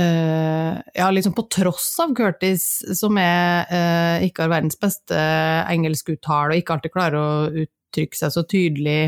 øh, 0.00 0.72
ja, 0.96 1.10
liksom 1.12 1.36
på 1.36 1.44
tross 1.52 1.90
av 2.00 2.16
Curtis, 2.16 2.66
som 2.96 3.20
er, 3.20 3.68
øh, 3.68 4.26
ikke 4.30 4.46
har 4.46 4.54
verdens 4.56 4.80
beste 4.80 5.20
engelskuttale 5.68 6.56
og 6.56 6.62
ikke 6.62 6.78
alltid 6.78 6.96
klarer 6.96 7.20
å 7.20 7.64
uttrykke 7.66 8.22
seg 8.24 8.32
så 8.32 8.48
tydelig 8.48 9.00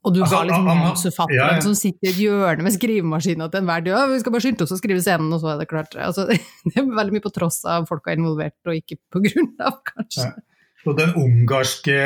og 0.00 0.14
du 0.14 0.22
altså, 0.22 0.38
har 0.38 0.46
liksom 0.48 0.68
manusforfatteren 0.68 1.36
ja, 1.36 1.48
ja. 1.58 1.64
som 1.64 1.74
sitter 1.76 2.08
i 2.08 2.10
et 2.14 2.20
hjørne 2.22 2.64
med 2.64 2.72
skrivemaskina 2.72 3.50
til 3.52 3.60
enhver 3.60 3.82
tid. 3.84 3.96
'Vi 4.08 4.20
skal 4.22 4.32
bare 4.32 4.44
skynde 4.46 4.64
oss 4.64 4.72
å 4.72 4.78
skrive 4.80 5.02
scenen, 5.04 5.32
og 5.36 5.42
så 5.42 5.50
er 5.52 5.58
det 5.60 5.66
klart.' 5.68 5.96
Altså, 6.00 6.24
det 6.68 6.72
er 6.72 6.86
veldig 6.88 7.16
mye 7.16 7.24
på 7.26 7.34
tross 7.34 7.60
av 7.68 7.88
folka 7.90 8.14
involvert, 8.16 8.56
og 8.64 8.78
ikke 8.78 8.96
på 9.12 9.20
grunn 9.26 9.50
av, 9.60 9.76
kanskje. 9.90 10.30
Ja. 10.30 10.86
og 10.88 10.96
den 10.96 11.12
ungarske 11.20 11.98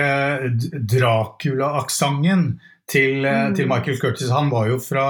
Dracula-aksenten 0.74 2.48
til, 2.90 3.22
mm. 3.22 3.54
til, 3.54 3.70
Michael 3.70 4.00
Curtis 4.02 4.32
Han 4.34 4.50
var 4.52 4.66
jo 4.72 4.80
fra 4.82 5.06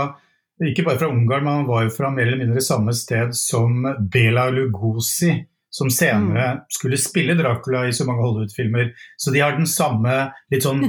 ikke 0.62 0.84
bare 0.86 1.00
fra 1.00 1.08
Ungarn, 1.10 1.42
men 1.42 1.56
han 1.58 1.66
var 1.66 1.88
jo 1.88 1.94
fra 1.96 2.12
mer 2.14 2.28
eller 2.28 2.44
mindre 2.44 2.62
samme 2.62 2.92
sted 2.94 3.32
som 3.34 3.80
Bela 4.12 4.44
Lugosi, 4.54 5.32
som 5.74 5.90
senere 5.90 6.46
mm. 6.52 6.62
skulle 6.70 6.98
spille 7.00 7.34
Dracula 7.34 7.82
i 7.88 7.92
så 7.92 8.06
mange 8.06 8.22
Hollywood-filmer. 8.22 8.92
Så 9.16 9.32
de 9.34 9.42
har 9.42 9.56
den 9.56 9.66
samme 9.66 10.30
litt 10.52 10.66
sånn 10.66 10.86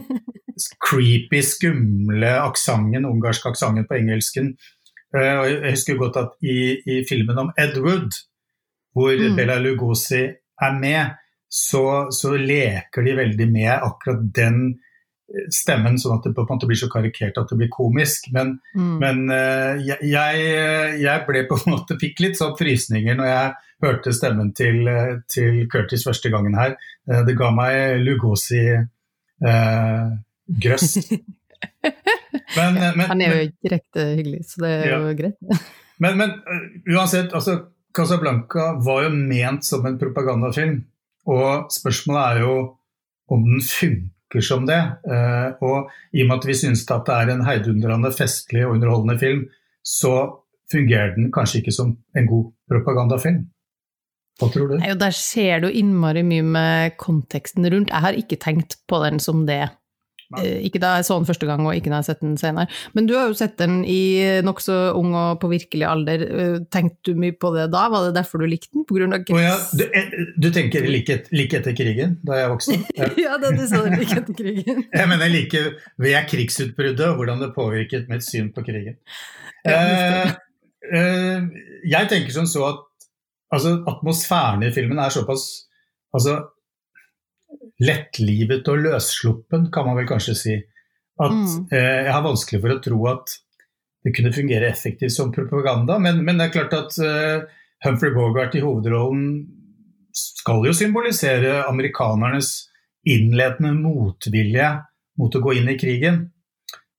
creepy, 0.86 1.42
skumle 1.46 2.32
aksenten, 2.44 3.08
ungarske 3.10 3.50
aksenten 3.50 3.88
på 3.90 3.98
engelsken. 3.98 4.54
Uh, 5.16 5.46
jeg 5.50 5.74
husker 5.74 6.00
godt 6.00 6.22
at 6.22 6.38
i, 6.46 6.78
i 6.86 7.02
filmen 7.10 7.48
om 7.48 7.52
Ed 7.62 7.80
Wood, 7.82 8.14
hvor 8.96 9.16
mm. 9.18 9.36
Bela 9.40 9.58
Lugosi 9.64 10.22
er 10.30 10.78
med, 10.78 11.16
så, 11.50 12.12
så, 12.14 12.36
leker 12.38 13.06
de 13.06 13.18
veldig 13.18 13.48
med 13.52 13.72
akkurat 13.74 14.24
den 14.36 14.58
eh, 14.74 14.80
stemmen, 15.54 16.00
sånn 16.00 16.18
at 16.20 16.24
det 16.28 16.34
på 16.36 16.42
en 16.44 16.50
måte 16.54 16.68
blir 16.70 16.78
så 16.80 16.88
karikert 16.92 17.38
at 17.42 17.50
det 17.52 17.58
blir 17.60 17.72
komisk. 17.74 18.22
Men, 18.36 18.48
mm. 18.78 18.96
men 19.02 19.18
uh, 19.32 19.72
jeg, 19.82 20.00
jeg, 21.02 21.18
ble 21.28 21.40
på 21.50 21.56
en 21.62 21.72
måte 21.74 21.94
fikk 22.02 22.16
litt 22.24 22.38
sånn 22.40 22.58
frysninger 22.60 23.14
når 23.18 23.28
jeg 23.32 23.48
hørte 23.86 24.10
stemmen 24.16 24.50
til, 24.58 24.78
til 25.32 25.54
Curtis 25.72 26.06
første 26.08 26.28
gangen 26.34 26.56
her. 26.58 26.72
Uh, 27.10 27.22
det 27.28 27.34
ga 27.40 27.48
meg 27.56 27.72
Lugosi-grøss. 28.06 30.90
Men, 32.56 32.74
men, 32.78 33.06
Han 33.10 33.22
er 33.24 33.30
jo 33.32 33.38
direkte 33.66 34.02
hyggelig, 34.16 34.42
så 34.52 34.56
det 34.64 34.72
er 34.72 34.84
ja. 34.88 34.98
jo 35.02 35.06
greit. 35.18 35.38
men, 36.04 36.12
men 36.20 36.30
uansett, 36.94 37.30
altså 37.36 37.54
Casablanca 37.96 38.64
var 38.86 39.00
jo 39.06 39.10
ment 39.16 39.64
som 39.66 39.82
en 39.88 40.00
propagandafilm. 40.00 40.78
Og 41.32 41.48
spørsmålet 41.74 42.24
er 42.26 42.36
jo 42.44 42.54
om 43.32 43.40
den 43.48 43.62
funker 43.66 44.15
som 44.44 44.66
det. 44.68 44.82
Eh, 45.08 45.64
og 45.64 45.92
i 46.12 46.24
og 46.24 46.30
med 46.30 46.40
at 46.40 46.48
vi 46.50 46.58
syns 46.58 46.86
at 46.92 47.06
det 47.08 47.16
er 47.16 47.32
en 47.32 47.46
heidundrende 47.46 48.12
festlig 48.12 48.66
og 48.66 48.76
underholdende 48.76 49.20
film, 49.20 49.46
så 49.86 50.16
fungerer 50.72 51.16
den 51.16 51.32
kanskje 51.32 51.62
ikke 51.62 51.76
som 51.76 51.96
en 52.18 52.28
god 52.28 52.50
propagandafilm. 52.72 53.46
Hva 54.40 54.50
tror 54.52 54.68
du? 54.68 54.78
Nei, 54.82 54.94
Der 55.00 55.16
ser 55.16 55.64
du 55.64 55.70
innmari 55.70 56.26
mye 56.28 56.44
med 56.44 56.98
konteksten 57.00 57.68
rundt. 57.72 57.94
Jeg 57.94 58.04
har 58.04 58.18
ikke 58.20 58.40
tenkt 58.42 58.80
på 58.90 59.00
den 59.06 59.22
som 59.24 59.46
det 59.48 59.70
ikke 60.34 60.82
da 60.82 60.96
jeg 60.98 61.08
så 61.08 61.20
den 61.20 61.28
første 61.28 61.48
gang, 61.50 61.66
og 61.66 61.76
ikke 61.76 61.92
da 61.92 62.00
jeg 62.00 62.04
har 62.04 62.08
sett 62.10 62.24
den 62.24 62.38
senere. 62.40 62.70
Men 62.98 63.08
du 63.10 63.14
har 63.18 63.30
jo 63.30 63.38
sett 63.38 63.58
den 63.62 63.84
i 63.88 64.00
nokså 64.46 64.78
ung 64.98 65.14
og 65.16 65.40
på 65.42 65.50
virkelig 65.52 65.86
alder. 65.88 66.26
Eh, 66.26 66.56
tenkte 66.74 67.14
du 67.14 67.22
mye 67.22 67.36
på 67.38 67.52
det 67.56 67.68
da? 67.74 67.86
Var 67.94 68.08
det 68.08 68.16
derfor 68.18 68.42
du 68.42 68.48
likte 68.50 68.72
den? 68.74 68.86
På 68.88 68.98
grunn 68.98 69.16
av 69.16 69.30
oh, 69.36 69.42
ja. 69.42 69.56
du, 69.78 69.86
eh, 69.86 70.16
du, 70.42 70.50
tenker 70.56 70.88
like, 70.90 71.20
like, 71.36 71.60
etter 71.62 71.76
krigen, 71.78 72.18
da 72.26 72.40
jeg 72.42 72.54
vokste 72.54 72.80
opp? 72.80 72.92
Ja. 73.00 73.10
ja, 73.20 73.38
da 73.42 73.52
du 73.52 73.64
så 73.68 73.84
like 73.92 74.18
etter 74.22 74.38
krigen. 74.38 74.84
jeg 75.00 75.12
mener 75.12 75.32
like 75.32 75.64
ved 76.02 76.18
krigsutbruddet, 76.32 77.06
og 77.12 77.20
hvordan 77.20 77.44
det 77.44 77.54
påvirket 77.56 78.10
mitt 78.12 78.26
syn 78.26 78.52
på 78.56 78.64
krigen. 78.66 78.98
Ja, 79.66 79.78
eh, 79.78 80.34
eh, 80.94 81.48
jeg 81.90 82.12
tenker 82.12 82.34
som 82.34 82.50
så 82.50 82.68
at 82.70 82.84
altså, 83.56 83.78
atmosfæren 83.90 84.66
i 84.66 84.74
filmen 84.76 85.00
er 85.02 85.14
såpass 85.14 85.48
altså, 86.16 86.40
lettlivet 87.82 88.68
og 88.72 88.84
løssluppen, 88.86 89.70
kan 89.74 89.88
man 89.88 90.00
vel 90.00 90.08
kanskje 90.10 90.36
si. 90.40 90.56
At 91.22 91.36
mm. 91.36 91.68
eh, 91.72 92.06
Jeg 92.06 92.14
har 92.14 92.24
vanskelig 92.26 92.62
for 92.64 92.76
å 92.76 92.82
tro 92.84 93.02
at 93.12 93.36
det 94.06 94.14
kunne 94.14 94.34
fungere 94.36 94.70
effektivt 94.70 95.16
som 95.16 95.32
propaganda, 95.34 95.98
men, 96.02 96.22
men 96.26 96.38
det 96.38 96.50
er 96.50 96.56
klart 96.56 96.76
at 96.78 96.98
eh, 97.02 97.46
Humphrey 97.86 98.14
Bogart 98.14 98.56
i 98.58 98.64
hovedrollen 98.64 99.30
skal 100.16 100.64
jo 100.68 100.74
symbolisere 100.76 101.64
amerikanernes 101.66 102.52
innledende 103.10 103.74
motvilje 103.78 104.70
mot 105.20 105.36
å 105.36 105.42
gå 105.44 105.56
inn 105.60 105.72
i 105.72 105.78
krigen. 105.80 106.22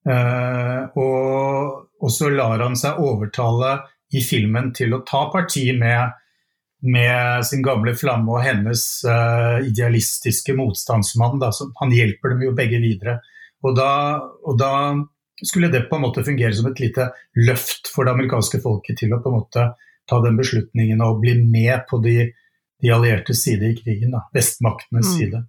Eh, 0.06 0.98
og, 0.98 1.86
og 2.00 2.12
så 2.12 2.30
lar 2.32 2.62
han 2.62 2.76
seg 2.78 3.00
overtale 3.02 3.78
i 4.14 4.22
filmen 4.22 4.70
til 4.76 4.94
å 4.94 5.02
ta 5.06 5.26
parti 5.32 5.66
med 5.78 6.14
med 6.82 7.46
sin 7.46 7.62
gamle 7.64 7.94
flamme 7.96 8.36
og 8.36 8.44
hennes 8.44 8.82
uh, 9.08 9.64
idealistiske 9.64 10.54
motstandsmann. 10.56 11.40
Da, 11.40 11.50
han 11.80 11.94
hjelper 11.94 12.34
dem 12.34 12.44
jo 12.46 12.54
begge 12.56 12.80
videre. 12.82 13.18
Og 13.64 13.76
da, 13.78 13.90
og 14.44 14.58
da, 14.60 14.72
skulle 15.44 15.68
det 15.72 15.86
på 15.90 15.98
en 15.98 16.04
måte 16.06 16.24
fungere 16.24 16.54
som 16.56 16.68
et 16.70 16.80
lite 16.80 17.10
løft 17.44 17.90
for 17.92 18.06
det 18.06 18.14
amerikanske 18.16 18.60
folket 18.62 19.00
til 19.02 19.12
å 19.12 19.20
på 19.20 19.28
en 19.28 19.36
måte 19.36 19.66
ta 20.08 20.20
den 20.24 20.38
beslutningen 20.38 21.02
og 21.04 21.20
bli 21.20 21.34
med 21.42 21.82
på 21.90 21.98
de, 22.04 22.30
de 22.82 22.92
alliertes 22.94 23.42
side 23.44 23.72
i 23.72 23.76
krigen. 23.80 24.14
Da, 24.16 24.26
vestmaktenes 24.36 25.10
mm. 25.10 25.16
side. 25.16 25.42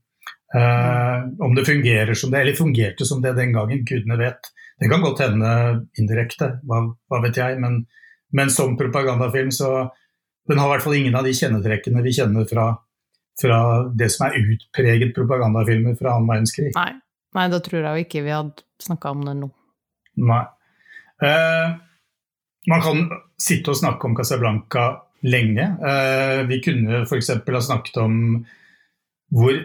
Uh, 0.55 1.27
om 1.43 1.55
det 1.55 1.67
fungerer 1.67 2.15
som 2.15 2.31
det, 2.31 2.41
eller 2.41 2.57
fungerte 2.57 3.05
som 3.05 3.22
det 3.22 3.36
den 3.38 3.53
gangen, 3.55 3.84
gudene 3.86 4.19
vet. 4.19 4.51
Det 4.79 4.89
kan 4.89 5.03
godt 5.03 5.24
hende 5.25 5.51
indirekte, 6.00 6.57
hva, 6.67 6.84
hva 7.10 7.22
vet 7.24 7.39
jeg. 7.39 7.60
Men, 7.62 7.81
men 8.36 8.51
som 8.53 8.77
propagandafilm 8.79 9.51
så 9.55 9.89
den 10.47 10.61
har 10.61 10.69
i 10.69 10.75
hvert 10.75 10.85
fall 10.85 10.97
ingen 10.97 11.17
av 11.19 11.27
de 11.27 11.33
kjennetrekkene 11.35 12.03
vi 12.05 12.15
kjenner 12.15 12.47
fra, 12.49 12.69
fra 13.41 13.59
det 13.99 14.09
som 14.13 14.27
er 14.27 14.39
utpreget 14.39 15.15
propagandafilmer 15.15 15.97
fra 15.99 16.15
annen 16.15 16.31
verdenskrig. 16.31 16.71
Nei. 16.77 16.93
Nei, 17.35 17.49
da 17.51 17.59
tror 17.61 17.83
jeg 17.83 17.99
jo 17.99 18.05
ikke 18.07 18.23
vi 18.25 18.33
hadde 18.33 18.63
snakka 18.81 19.11
om 19.13 19.25
det 19.27 19.35
nå. 19.41 19.49
Nei. 20.25 20.43
Eh, 21.27 21.75
man 22.71 22.83
kan 22.83 23.03
sitte 23.39 23.73
og 23.73 23.79
snakke 23.79 24.09
om 24.09 24.15
Casablanca 24.17 24.87
lenge. 25.27 25.67
Eh, 25.91 26.41
vi 26.49 26.61
kunne 26.63 27.03
f.eks. 27.05 27.33
ha 27.45 27.61
snakket 27.63 27.99
om 28.01 28.17
hvor, 29.35 29.59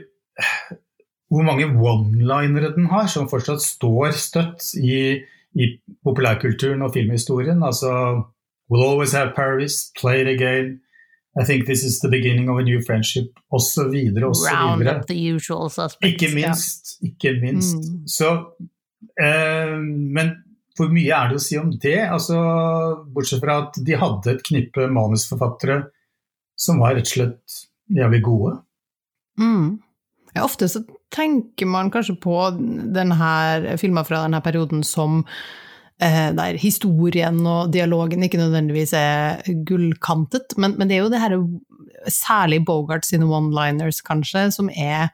hvor 1.32 1.46
mange 1.46 1.68
one-linere 1.70 2.74
den 2.76 2.90
har, 2.92 3.08
som 3.08 3.30
fortsatt 3.30 3.64
står 3.64 4.16
støtt 4.18 4.72
i, 4.80 5.22
i 5.54 5.70
populærkulturen 6.04 6.84
og 6.84 6.94
filmhistorien. 6.96 7.62
Altså 7.64 7.92
We'll 8.72 8.88
always 8.88 9.12
have 9.12 9.34
Paris, 9.34 9.90
play 10.00 10.22
it 10.22 10.28
again. 10.28 10.80
I 11.38 11.44
think 11.44 11.66
this 11.66 11.84
is 11.84 12.00
the 12.00 12.08
beginning 12.08 12.48
of 12.48 12.56
a 12.56 12.62
new 12.62 12.80
friendship, 12.80 13.38
osv. 13.52 13.92
Round 14.16 14.88
up 14.88 15.06
the 15.06 15.14
usual 15.14 15.68
suspects. 15.68 16.22
Ikke 16.22 16.34
minst. 16.34 16.96
Yeah. 17.02 17.10
Ikke 17.10 17.40
minst. 17.40 17.76
Mm. 17.76 18.06
Så, 18.06 18.30
eh, 19.20 19.76
men 20.16 20.32
hvor 20.76 20.88
mye 20.88 21.12
er 21.12 21.28
det 21.28 21.36
å 21.36 21.44
si 21.44 21.58
om 21.60 21.68
det? 21.82 21.98
Altså, 22.00 22.38
bortsett 23.12 23.44
fra 23.44 23.58
at 23.66 23.76
de 23.84 23.98
hadde 24.00 24.32
et 24.32 24.44
knippe 24.48 24.88
manusforfattere 24.88 25.82
som 26.56 26.80
var 26.80 26.96
rett 26.96 27.10
og 27.10 27.12
slett 27.12 27.58
jævlig 27.92 28.22
gode. 28.24 28.54
Mm. 29.40 29.82
Ja, 30.32 30.46
ofte 30.46 30.68
så 30.72 30.80
tenker 31.12 31.68
man 31.68 31.92
kanskje 31.92 32.16
på 32.24 32.38
denne 32.56 33.76
filmer 33.80 34.08
fra 34.08 34.24
denne 34.24 34.40
perioden 34.40 34.80
som 34.80 35.26
der 36.02 36.56
historien 36.58 37.36
og 37.46 37.72
dialogen 37.74 38.24
ikke 38.26 38.40
nødvendigvis 38.40 38.94
er 38.98 39.42
gullkantet. 39.68 40.56
Men, 40.58 40.74
men 40.78 40.90
det 40.90 40.96
er 40.96 41.04
jo 41.04 41.12
det 41.12 41.20
her, 41.22 41.36
særlig 42.10 42.64
Bogart 42.66 43.06
sine 43.06 43.28
one-liners, 43.30 44.02
kanskje, 44.06 44.48
som 44.54 44.70
er 44.74 45.12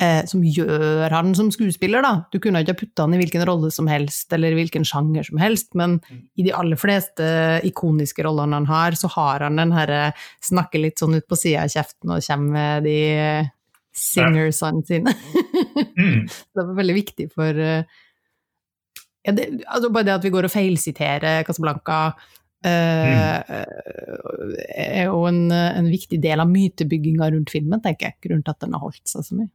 eh, 0.00 0.22
som 0.28 0.44
gjør 0.44 1.12
han 1.12 1.34
som 1.36 1.50
skuespiller, 1.54 2.04
da. 2.04 2.12
Du 2.32 2.38
kunne 2.42 2.62
ikke 2.62 2.74
ha 2.74 2.80
putta 2.80 3.06
han 3.06 3.16
i 3.16 3.20
hvilken 3.20 3.44
rolle 3.48 3.70
som 3.74 3.88
helst, 3.90 4.30
eller 4.36 4.56
hvilken 4.56 4.86
sjanger 4.86 5.26
som 5.28 5.40
helst, 5.42 5.72
men 5.78 5.98
i 6.36 6.46
de 6.46 6.54
aller 6.56 6.80
fleste 6.80 7.26
ikoniske 7.66 8.24
rollene 8.26 8.60
han 8.60 8.70
har, 8.70 8.98
så 8.98 9.10
har 9.16 9.46
han 9.46 9.60
den 9.60 9.74
herre 9.76 10.00
snakker 10.44 10.82
litt 10.82 11.02
sånn 11.02 11.16
ut 11.18 11.28
på 11.28 11.38
sida 11.40 11.66
av 11.66 11.76
kjeften 11.76 12.16
og 12.16 12.24
kommer 12.26 12.56
med 12.56 12.88
de 12.88 12.98
singersene 13.96 14.84
sine. 14.84 15.14
mm. 15.96 16.26
det 16.56 16.62
var 16.62 16.74
veldig 16.76 16.96
viktig 16.98 17.30
for 17.32 17.56
uh, 17.56 18.02
ja, 19.26 19.34
det, 19.34 19.46
altså 19.66 19.90
bare 19.90 20.06
det 20.06 20.16
at 20.16 20.24
vi 20.24 20.32
går 20.34 20.46
og 20.46 20.52
feilsiterer 20.52 21.42
Casablanca 21.46 21.98
uh, 22.14 22.68
mm. 22.70 24.52
er 24.70 25.08
jo 25.08 25.24
en, 25.26 25.40
en, 25.50 25.88
viktig 25.90 26.20
del 26.22 26.42
av 26.42 26.50
mytebygginga 26.50 27.30
rundt 27.34 27.50
filmen, 27.54 27.82
tenker 27.82 28.10
jeg. 28.10 28.18
Grunnen 28.26 28.44
til 28.46 28.54
at 28.54 28.62
den 28.62 28.76
har 28.76 28.84
holdt 28.84 29.10
seg 29.10 29.26
så 29.26 29.38
mye. 29.38 29.50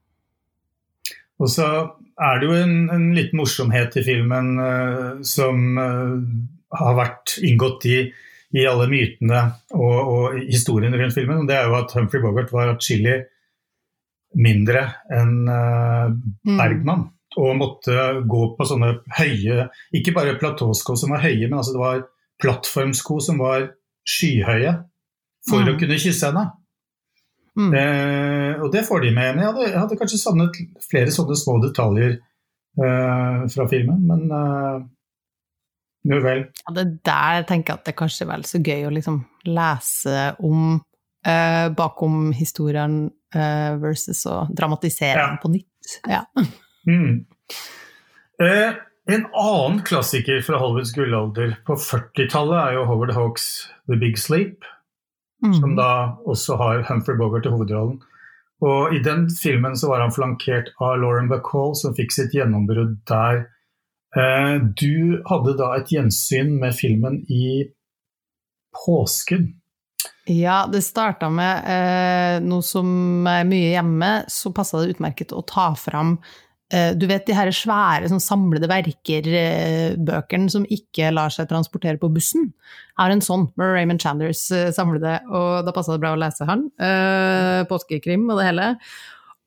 Og 1.42 1.50
så 1.50 1.68
er 2.22 2.42
det 2.42 2.50
jo 2.50 2.58
en, 2.60 2.75
en 2.94 3.08
liten 3.16 3.40
morsomhet 3.40 3.96
i 3.98 4.04
filmen 4.06 4.51
uh, 4.60 5.24
som 5.25 5.80
uh, 5.80 6.20
har 6.82 7.00
vært 7.00 7.38
inngått 7.48 7.88
i, 7.90 8.01
i 8.60 8.68
alle 8.68 8.90
mytene 8.92 9.46
og, 9.72 9.96
og, 10.01 10.42
historien 10.51 11.00
rundt 11.00 11.16
filmen. 11.16 11.46
og 11.46 11.50
Det 11.50 11.58
er 11.58 11.72
jo 11.72 11.80
at 11.80 11.96
Humphrey 11.96 12.24
Bogart 12.24 12.51
var 12.54 12.75
atskillig 12.75 13.22
mindre 14.36 14.86
enn 15.12 15.42
mm. 15.48 16.54
Bergman. 16.60 17.08
Mm 17.08 17.18
og 17.40 17.58
måtte 17.60 18.08
gå 18.28 18.42
på 18.58 18.66
sånne 18.68 18.90
høye 19.16 19.68
Ikke 19.96 20.14
bare 20.16 20.36
platåsko 20.40 20.98
som 21.00 21.14
var 21.14 21.24
høye, 21.24 21.48
men 21.48 21.60
altså 21.62 21.76
det 21.76 21.84
var 21.84 22.02
plattformsko 22.42 23.20
som 23.24 23.40
var 23.40 23.70
skyhøye 24.08 24.74
for 25.48 25.62
mm. 25.64 25.70
å 25.72 25.78
kunne 25.80 26.00
kysse 26.02 26.30
henne. 26.30 26.48
Mm. 27.60 27.72
Eh, 27.76 28.62
og 28.64 28.72
det 28.74 28.84
får 28.88 29.04
de 29.06 29.12
med. 29.14 29.36
Men 29.36 29.44
jeg 29.44 29.52
hadde, 29.52 29.68
jeg 29.68 29.80
hadde 29.80 29.98
kanskje 30.00 30.20
savnet 30.22 30.60
flere 30.90 31.14
sånne 31.14 31.38
små 31.38 31.58
detaljer 31.64 32.16
eh, 32.18 33.44
fra 33.54 33.68
filmen, 33.70 34.02
men 34.10 34.26
eh, 34.38 34.82
nå 36.10 36.22
vel. 36.26 36.46
Ja, 36.64 36.76
det 36.80 36.88
der 37.06 37.46
tenker 37.50 37.76
jeg 37.76 37.82
at 37.82 37.90
det 37.92 37.98
kanskje 38.00 38.26
er 38.26 38.32
vel 38.34 38.48
så 38.50 38.62
gøy 38.62 38.88
å 38.88 38.94
liksom 38.94 39.22
lese 39.50 40.32
om 40.42 40.80
eh, 41.28 41.68
bakom 41.78 42.32
historien 42.34 43.04
uh, 43.36 43.72
versus 43.82 44.24
å 44.30 44.44
dramatisere 44.50 45.20
ja. 45.20 45.30
den 45.30 45.42
på 45.44 45.54
nytt. 45.54 45.98
Ja. 46.10 46.24
Mm. 46.88 47.26
Eh, 48.42 48.74
en 49.12 49.26
annen 49.34 49.82
klassiker 49.86 50.42
fra 50.46 50.60
Hollywoods 50.62 50.94
gullalder 50.96 51.56
på 51.66 51.76
40-tallet 51.76 52.58
er 52.62 52.78
jo 52.78 52.86
Howard 52.90 53.14
Hawks' 53.18 53.50
The 53.90 53.98
Big 54.02 54.20
Sleep, 54.22 54.66
mm. 55.46 55.54
som 55.58 55.76
da 55.80 55.92
også 56.30 56.58
har 56.62 56.86
Humphrey 56.90 57.18
Bogart 57.20 57.50
i 57.50 57.54
hovedrollen. 57.54 58.00
Og 58.62 58.94
I 58.94 59.02
den 59.02 59.26
filmen 59.34 59.74
så 59.78 59.90
var 59.90 60.04
han 60.04 60.14
flankert 60.14 60.70
av 60.78 61.00
Lauren 61.02 61.32
Bacall, 61.32 61.74
som 61.78 61.96
fikk 61.98 62.14
sitt 62.14 62.36
gjennombrudd 62.38 63.00
der. 63.10 63.48
Eh, 64.14 64.58
du 64.78 65.22
hadde 65.30 65.56
da 65.58 65.72
et 65.80 65.90
gjensyn 65.90 66.54
med 66.62 66.78
filmen 66.78 67.24
i 67.32 67.66
påsken. 68.76 69.50
Ja, 70.30 70.68
det 70.70 70.84
starta 70.86 71.32
med 71.34 71.66
eh, 71.66 72.38
noe 72.46 72.62
som 72.66 73.26
er 73.28 73.48
mye 73.50 73.74
hjemme. 73.74 74.12
Så 74.30 74.54
passa 74.54 74.82
det 74.82 74.96
utmerket 74.96 75.34
å 75.34 75.42
ta 75.42 75.72
fram 75.74 76.20
du 76.72 77.06
vet 77.10 77.25
de 77.28 77.36
her 77.36 77.51
svære 77.51 78.10
sånn 78.12 78.24
samlede 78.24 78.70
verker-bøkene 78.72 80.48
eh, 80.48 80.54
som 80.54 80.68
ikke 80.72 81.12
lar 81.13 81.34
seg 81.34 81.50
transportere 81.50 82.00
på 82.01 82.12
bussen. 82.13 82.51
Har 83.00 83.12
en 83.12 83.24
sånn 83.24 83.50
med 83.60 83.74
Raymond 83.75 84.04
Chanders 84.04 84.46
eh, 84.56 84.70
samlede, 84.75 85.18
og 85.28 85.66
da 85.68 85.75
passa 85.75 85.96
det 85.96 86.04
bra 86.04 86.13
å 86.16 86.22
lese 86.22 86.48
han. 86.48 86.70
Eh, 86.80 87.63
påskekrim 87.70 88.30
og 88.30 88.40
det 88.40 88.51
hele. 88.51 88.70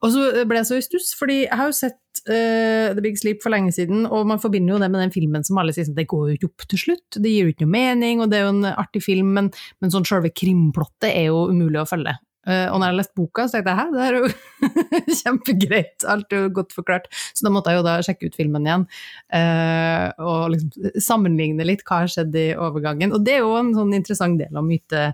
Og 0.04 0.12
så 0.12 0.44
ble 0.44 0.60
jeg 0.60 0.68
så 0.68 0.78
i 0.78 0.84
stuss, 0.84 1.12
fordi 1.16 1.38
jeg 1.46 1.56
har 1.56 1.70
jo 1.70 1.76
sett 1.76 2.20
uh, 2.28 2.92
The 2.92 3.00
Big 3.00 3.16
Sleep 3.16 3.40
for 3.40 3.54
lenge 3.54 3.72
siden, 3.72 4.04
og 4.04 4.26
man 4.28 4.42
forbinder 4.42 4.74
jo 4.74 4.80
det 4.82 4.90
med 4.92 5.00
den 5.00 5.14
filmen 5.14 5.46
som 5.46 5.56
alle 5.60 5.72
sier 5.72 5.86
sånn, 5.88 5.96
det 5.96 6.04
går 6.10 6.26
jo 6.28 6.36
ikke 6.36 6.50
opp 6.50 6.66
til 6.68 6.82
slutt, 6.82 7.16
det 7.16 7.32
gir 7.32 7.48
jo 7.48 7.54
ikke 7.54 7.64
noe 7.64 7.72
mening, 7.72 8.20
og 8.20 8.28
det 8.28 8.40
er 8.40 8.44
jo 8.44 8.52
en 8.52 8.68
artig 8.74 9.00
film, 9.06 9.32
men, 9.38 9.48
men 9.80 9.94
sånn 9.94 10.04
selve 10.08 10.28
krimplottet 10.36 11.08
er 11.08 11.30
jo 11.30 11.46
umulig 11.48 11.80
å 11.80 11.88
følge. 11.88 12.18
Uh, 12.44 12.68
og 12.68 12.80
når 12.80 12.90
jeg 12.90 12.98
leste 12.98 13.16
boka, 13.16 13.46
så 13.46 13.56
tenkte 13.56 13.72
jeg 13.72 13.78
hæ, 13.78 13.86
det 13.94 14.02
er 14.04 14.16
jo 14.18 14.24
kjempegreit, 15.22 16.06
alt 16.12 16.34
er 16.34 16.42
jo 16.44 16.50
godt 16.58 16.74
forklart. 16.76 17.08
Så 17.32 17.46
da 17.46 17.52
måtte 17.54 17.72
jeg 17.72 17.80
jo 17.80 17.86
da 17.86 17.94
sjekke 18.04 18.28
ut 18.28 18.36
filmen 18.36 18.68
igjen, 18.68 18.84
uh, 19.32 20.08
og 20.20 20.52
liksom 20.52 21.00
sammenligne 21.00 21.64
litt 21.66 21.86
hva 21.86 22.02
har 22.02 22.12
skjedd 22.12 22.36
i 22.36 22.50
overgangen. 22.52 23.16
Og 23.16 23.24
det 23.24 23.38
er 23.38 23.46
jo 23.46 23.56
en 23.60 23.72
sånn 23.76 23.96
interessant 23.96 24.40
del 24.40 24.60
av 24.60 24.68
myte, 24.68 25.08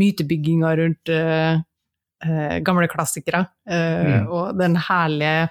mytebygginga 0.00 0.72
rundt 0.80 1.12
uh, 1.12 1.60
uh, 1.60 2.56
gamle 2.64 2.88
klassikere. 2.92 3.44
uh, 3.68 4.02
mm. 4.08 4.32
Og 4.32 4.58
den 4.62 4.80
herlige 4.88 5.46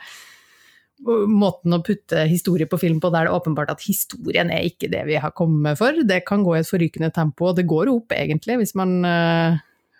måten 1.01 1.73
å 1.73 1.79
putte 1.81 2.27
historie 2.29 2.67
på 2.69 2.77
film 2.77 2.99
på, 3.01 3.09
der 3.09 3.25
det 3.25 3.31
er 3.31 3.37
åpenbart 3.39 3.71
at 3.73 3.81
historien 3.81 4.51
er 4.53 4.67
ikke 4.67 4.89
det 4.91 5.01
vi 5.07 5.15
har 5.17 5.33
kommet 5.33 5.79
for. 5.79 5.97
Det 6.05 6.19
kan 6.27 6.43
gå 6.45 6.53
i 6.53 6.59
et 6.59 6.69
forrykende 6.69 7.09
tempo, 7.13 7.47
og 7.49 7.57
det 7.57 7.65
går 7.69 7.89
opp 7.89 8.13
egentlig, 8.13 8.59
hvis 8.61 8.75
man 8.77 8.99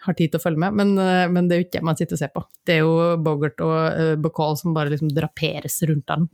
har 0.05 0.17
tid 0.17 0.31
til 0.31 0.41
å 0.41 0.43
følge 0.43 0.61
med, 0.63 0.77
men, 0.79 0.93
uh, 0.97 1.27
men, 1.31 1.47
det 1.47 1.55
er 1.55 1.61
jo 1.61 1.67
ikke 1.67 1.77
det 1.77 1.87
man 1.91 1.99
sitter 1.99 2.17
og 2.17 2.21
ser 2.23 2.33
på. 2.33 2.43
Det 2.67 2.75
er 2.75 2.83
jo 2.83 2.95
Bogart 3.23 3.63
og 3.65 3.77
uh, 3.77 4.13
Bacall 4.21 4.57
som 4.59 4.75
bare 4.75 4.93
liksom 4.93 5.11
draperes 5.15 5.79
rundt 5.89 6.11
den, 6.11 6.27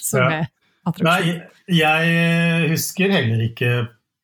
som 0.00 0.22
ja. 0.24 0.40
er 0.40 0.50
attraksjon. 0.88 1.08
Nei, 1.08 1.38
jeg 1.78 2.72
husker 2.72 3.14
heller 3.14 3.46
ikke 3.48 3.72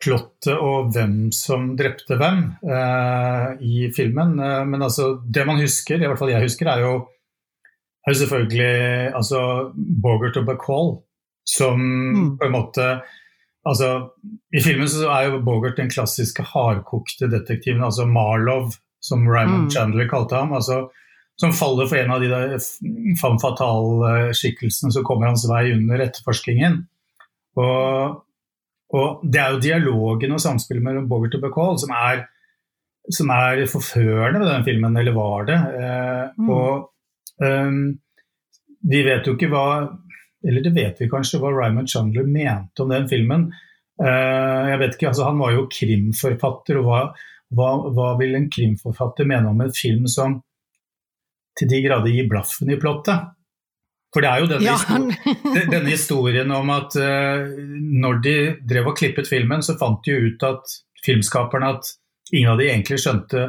plottet 0.05 0.55
og 0.55 0.93
hvem 0.95 1.33
som 1.35 1.73
drepte 1.79 2.19
hvem 2.21 2.45
uh, 2.69 3.55
i 3.65 3.89
filmen. 3.97 4.37
Uh, 4.41 4.63
men 4.69 4.85
altså, 4.85 5.15
det 5.25 5.47
man 5.49 5.61
husker, 5.63 6.01
i 6.01 6.09
hvert 6.09 6.21
fall 6.21 6.33
jeg 6.35 6.45
husker, 6.45 6.71
er 6.71 6.85
jo, 6.85 6.95
er 8.05 8.19
selvfølgelig 8.21 9.15
altså, 9.17 9.41
Bogart 9.75 10.39
og 10.41 10.49
Bacall 10.51 10.95
som 11.49 11.81
mm. 11.81 12.29
på 12.41 12.47
en 12.47 12.55
måte 12.55 12.89
altså, 13.65 13.91
I 14.55 14.63
filmen 14.65 14.91
så 14.91 15.09
er 15.13 15.29
jo 15.29 15.43
Bogart 15.45 15.79
den 15.81 15.93
klassiske 15.93 16.45
hardkokte 16.55 17.31
detektiven, 17.33 17.85
altså 17.85 18.07
Marlow, 18.07 18.71
som 19.05 19.27
Raymond 19.29 19.69
mm. 19.69 19.73
Chandler 19.75 20.09
kalte 20.09 20.37
ham. 20.37 20.53
altså 20.53 20.87
som 21.37 21.51
faller 21.51 21.89
for 21.91 21.99
en 21.99 22.13
av 22.15 22.21
de 22.23 22.29
der 22.31 22.53
femme 23.19 23.41
fatale-skikkelsene 23.43 24.93
som 24.95 25.03
kommer 25.07 25.33
hans 25.33 25.43
vei 25.51 25.73
under 25.75 26.05
etterforskningen. 26.05 26.77
Og 27.59 28.21
og 28.95 29.25
det 29.27 29.41
er 29.41 29.55
jo 29.55 29.63
dialogen 29.63 30.37
og 30.37 30.43
samspillet 30.43 30.85
mellom 30.85 31.09
Bogart 31.11 31.35
og 31.39 31.43
Bacall 31.43 31.79
som 31.83 31.93
er, 31.97 32.25
som 33.11 33.31
er 33.35 33.65
forførende 33.71 34.43
ved 34.43 34.51
den 34.53 34.67
filmen, 34.69 34.99
eller 35.01 35.17
var 35.17 35.49
det. 35.49 35.57
Eh, 35.81 36.25
mm. 36.39 36.51
Og 36.55 36.85
um, 37.43 37.81
vi 38.85 39.01
vet 39.07 39.27
jo 39.27 39.35
ikke 39.35 39.51
hva 39.51 39.67
Eller 40.45 40.65
det 40.65 40.75
vet 40.77 41.01
vi 41.01 41.11
kanskje 41.11 41.41
hva 41.43 41.53
Ryman 41.55 41.89
Chandler 41.91 42.27
mente 42.29 42.85
om 42.85 42.93
den 42.93 43.07
filmen. 43.11 43.47
Uh, 44.01 44.71
jeg 44.73 44.81
vet 44.81 44.97
ikke, 44.97 45.13
altså 45.13 45.29
Han 45.29 45.39
var 45.41 45.55
jo 45.55 45.69
krimforfatter, 45.71 46.81
og 46.81 46.89
hva, 46.89 47.01
hva, 47.55 47.71
hva 47.95 48.11
vil 48.21 48.35
en 48.39 48.51
krimforfatter 48.53 49.29
mene 49.31 49.53
om 49.53 49.63
en 49.65 49.75
film 49.75 50.09
som 50.11 50.41
til 51.55 51.71
de 51.71 51.81
grader 51.85 52.11
gir 52.11 52.29
blaffen 52.31 52.73
i 52.75 52.79
plottet? 52.81 53.31
For 54.15 54.23
det 54.23 54.31
er 54.31 54.43
jo 54.43 54.49
denne, 54.51 54.67
ja, 54.67 54.77
historien, 54.79 55.71
denne 55.75 55.91
historien 55.91 56.55
om 56.55 56.71
at 56.75 56.95
uh, 56.99 57.51
når 58.05 58.23
de 58.27 58.39
drev 58.63 58.93
og 58.93 58.99
klippet 58.99 59.31
filmen, 59.31 59.63
så 59.63 59.79
fant 59.81 60.03
de 60.07 60.19
ut 60.29 60.47
at 60.47 60.79
filmskaperne 61.05 61.75
at 61.77 61.95
ingen 62.33 62.53
av 62.53 62.61
de 62.61 62.71
egentlig 62.71 63.01
skjønte 63.03 63.49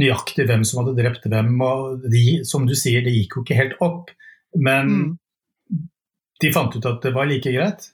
nøyaktig 0.00 0.46
hvem 0.48 0.64
som 0.66 0.82
hadde 0.82 0.96
drept 0.98 1.28
hvem. 1.30 1.54
Og 1.62 2.06
de, 2.10 2.42
som 2.48 2.66
du 2.66 2.74
sier, 2.78 3.04
det 3.04 3.14
gikk 3.14 3.38
jo 3.38 3.44
ikke 3.44 3.58
helt 3.58 3.78
opp. 3.84 4.10
Men 4.58 4.90
mm. 4.90 5.10
De 6.42 6.52
fant 6.54 6.74
ut 6.74 6.88
at 6.88 7.04
det 7.04 7.14
var 7.16 7.30
like 7.30 7.50
greit. 7.54 7.90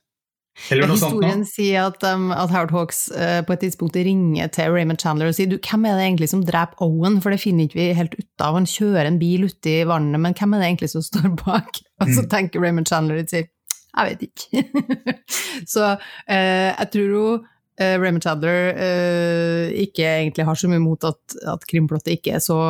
Eller 0.73 0.89
noe 0.91 0.99
Historien 0.99 1.45
sånt 1.45 1.53
sier 1.53 1.87
at, 1.87 2.03
um, 2.11 2.33
at, 2.35 2.51
Howard 2.51 2.73
Hawks 2.75 3.05
uh, 3.15 3.41
på 3.47 3.55
et 3.55 3.63
tidspunkt 3.63 3.97
ringer 3.97 4.51
til 4.53 4.73
Raymond 4.75 5.01
Chandler 5.01 5.31
og 5.31 5.37
sier 5.37 5.51
du, 5.51 5.57
hvem 5.63 5.87
er 5.87 5.95
det 5.97 6.07
egentlig 6.09 6.31
som 6.33 6.43
dreper 6.47 6.83
Owen, 6.85 7.21
for 7.23 7.33
det 7.33 7.41
finner 7.43 7.69
ikke 7.69 7.79
vi 7.79 7.87
helt 7.97 8.17
ut 8.19 8.45
av. 8.45 8.59
Han 8.59 8.67
kjører 8.69 9.09
en 9.09 9.21
bil 9.21 9.47
ute 9.47 9.71
i 9.71 9.87
vannet, 9.89 10.19
men 10.21 10.35
hvem 10.37 10.57
er 10.57 10.65
det 10.65 10.73
egentlig 10.73 10.91
som 10.97 11.05
står 11.07 11.31
bak? 11.45 11.79
Og 12.03 12.11
så 12.11 12.25
mm. 12.25 12.31
tenker 12.35 12.65
Raymond 12.65 12.91
Chandler 12.91 13.23
og 13.23 13.31
sier 13.31 13.49
jeg 13.89 14.11
vet 14.13 14.27
ikke. 14.29 15.15
så 15.75 15.95
uh, 15.97 16.69
jeg 16.69 16.91
tror 16.93 17.15
jo 17.15 17.23
uh, 17.39 17.95
Raymond 17.99 18.23
Chandler 18.23 18.75
uh, 18.77 19.65
ikke 19.73 20.05
egentlig 20.05 20.47
har 20.47 20.59
så 20.59 20.71
mye 20.71 20.83
mot 20.83 21.07
at, 21.09 21.39
at 21.55 21.67
krimplottet 21.71 22.19
ikke 22.19 22.37
er 22.39 22.45
så 22.45 22.61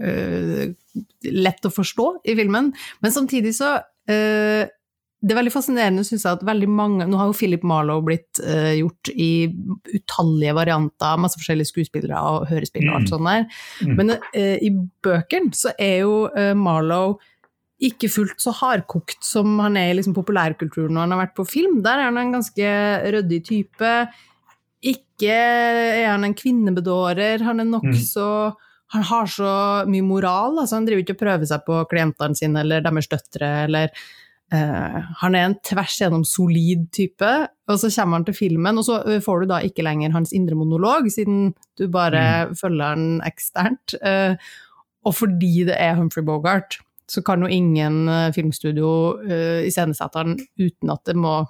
lett 0.00 1.66
å 1.66 1.70
forstå 1.74 2.04
i 2.30 2.32
filmen, 2.38 2.70
men 3.04 3.12
samtidig 3.12 3.50
så 3.58 3.74
det 5.20 5.34
er 5.34 5.36
veldig 5.36 5.52
fascinerende, 5.52 6.02
syns 6.06 6.24
jeg, 6.24 6.38
at 6.38 6.44
veldig 6.48 6.68
mange 6.72 7.06
Nå 7.08 7.18
har 7.20 7.28
jo 7.28 7.36
Philip 7.36 7.64
Marlowe 7.66 8.04
blitt 8.06 8.40
uh, 8.40 8.72
gjort 8.78 9.10
i 9.12 9.50
utallige 9.92 10.54
varianter, 10.56 11.18
masse 11.20 11.36
forskjellige 11.36 11.68
skuespillere 11.68 12.22
og 12.24 12.46
hørespillere 12.48 12.94
og 12.94 13.00
alt 13.02 13.08
mm. 13.08 13.12
sånt 13.12 13.28
der. 13.28 13.44
Mm. 13.84 13.98
Men 13.98 14.14
uh, 14.16 14.56
i 14.56 14.70
bøkene 15.04 15.52
så 15.56 15.74
er 15.76 16.06
jo 16.06 16.14
uh, 16.32 16.54
Marlowe 16.56 17.18
ikke 17.84 18.10
fullt 18.12 18.40
så 18.40 18.52
hardkokt 18.56 19.20
som 19.24 19.60
han 19.60 19.76
er 19.80 19.92
i 19.92 19.98
liksom, 19.98 20.16
populærkulturen 20.16 20.92
når 20.96 21.06
han 21.06 21.14
har 21.14 21.22
vært 21.22 21.36
på 21.36 21.46
film. 21.48 21.78
Der 21.84 22.00
er 22.00 22.08
han 22.10 22.20
en 22.20 22.34
ganske 22.36 22.72
ryddig 23.16 23.40
type. 23.48 23.92
Ikke 24.84 25.36
er 25.36 26.10
han 26.10 26.26
en 26.28 26.36
kvinnebedårer. 26.36 27.44
Han 27.44 27.60
er 27.60 27.68
nokså 27.68 28.26
mm. 28.50 28.66
Han 28.90 29.04
har 29.06 29.28
så 29.30 29.50
mye 29.86 30.02
moral. 30.02 30.56
Altså 30.58 30.74
han 30.74 30.86
driver 30.88 31.04
ikke 31.04 31.14
og 31.14 31.20
prøver 31.20 31.46
seg 31.46 31.60
på 31.62 31.76
klientene 31.92 32.34
sine 32.34 32.64
eller 32.64 32.82
deres 32.82 33.06
døtre 33.12 33.50
eller 33.68 33.92
Uh, 34.50 34.98
han 35.20 35.36
er 35.38 35.46
en 35.46 35.54
tvers 35.62 35.94
gjennom 36.00 36.24
solid 36.26 36.88
type, 36.94 37.30
og 37.70 37.76
så 37.78 37.90
kommer 37.94 38.18
han 38.18 38.26
til 38.26 38.34
filmen, 38.34 38.80
og 38.80 38.86
så 38.88 38.96
eh, 39.06 39.20
får 39.22 39.44
du 39.44 39.52
da 39.52 39.60
ikke 39.62 39.84
lenger 39.86 40.10
hans 40.10 40.34
indre 40.34 40.58
monolog, 40.58 41.06
siden 41.14 41.52
du 41.78 41.84
bare 41.92 42.50
mm. 42.50 42.56
følger 42.58 42.96
han 42.96 43.04
eksternt. 43.28 43.94
Uh, 44.02 44.34
og 45.06 45.14
fordi 45.16 45.68
det 45.68 45.78
er 45.78 45.94
Humphrey 46.00 46.26
Bogart, 46.26 46.80
så 47.10 47.22
kan 47.26 47.42
jo 47.42 47.50
ingen 47.50 48.04
filmstudio 48.34 48.90
uh, 49.22 49.62
iscenesette 49.66 50.18
han 50.18 50.36
uten 50.58 50.92
at 50.94 51.06
det 51.06 51.18
må 51.18 51.40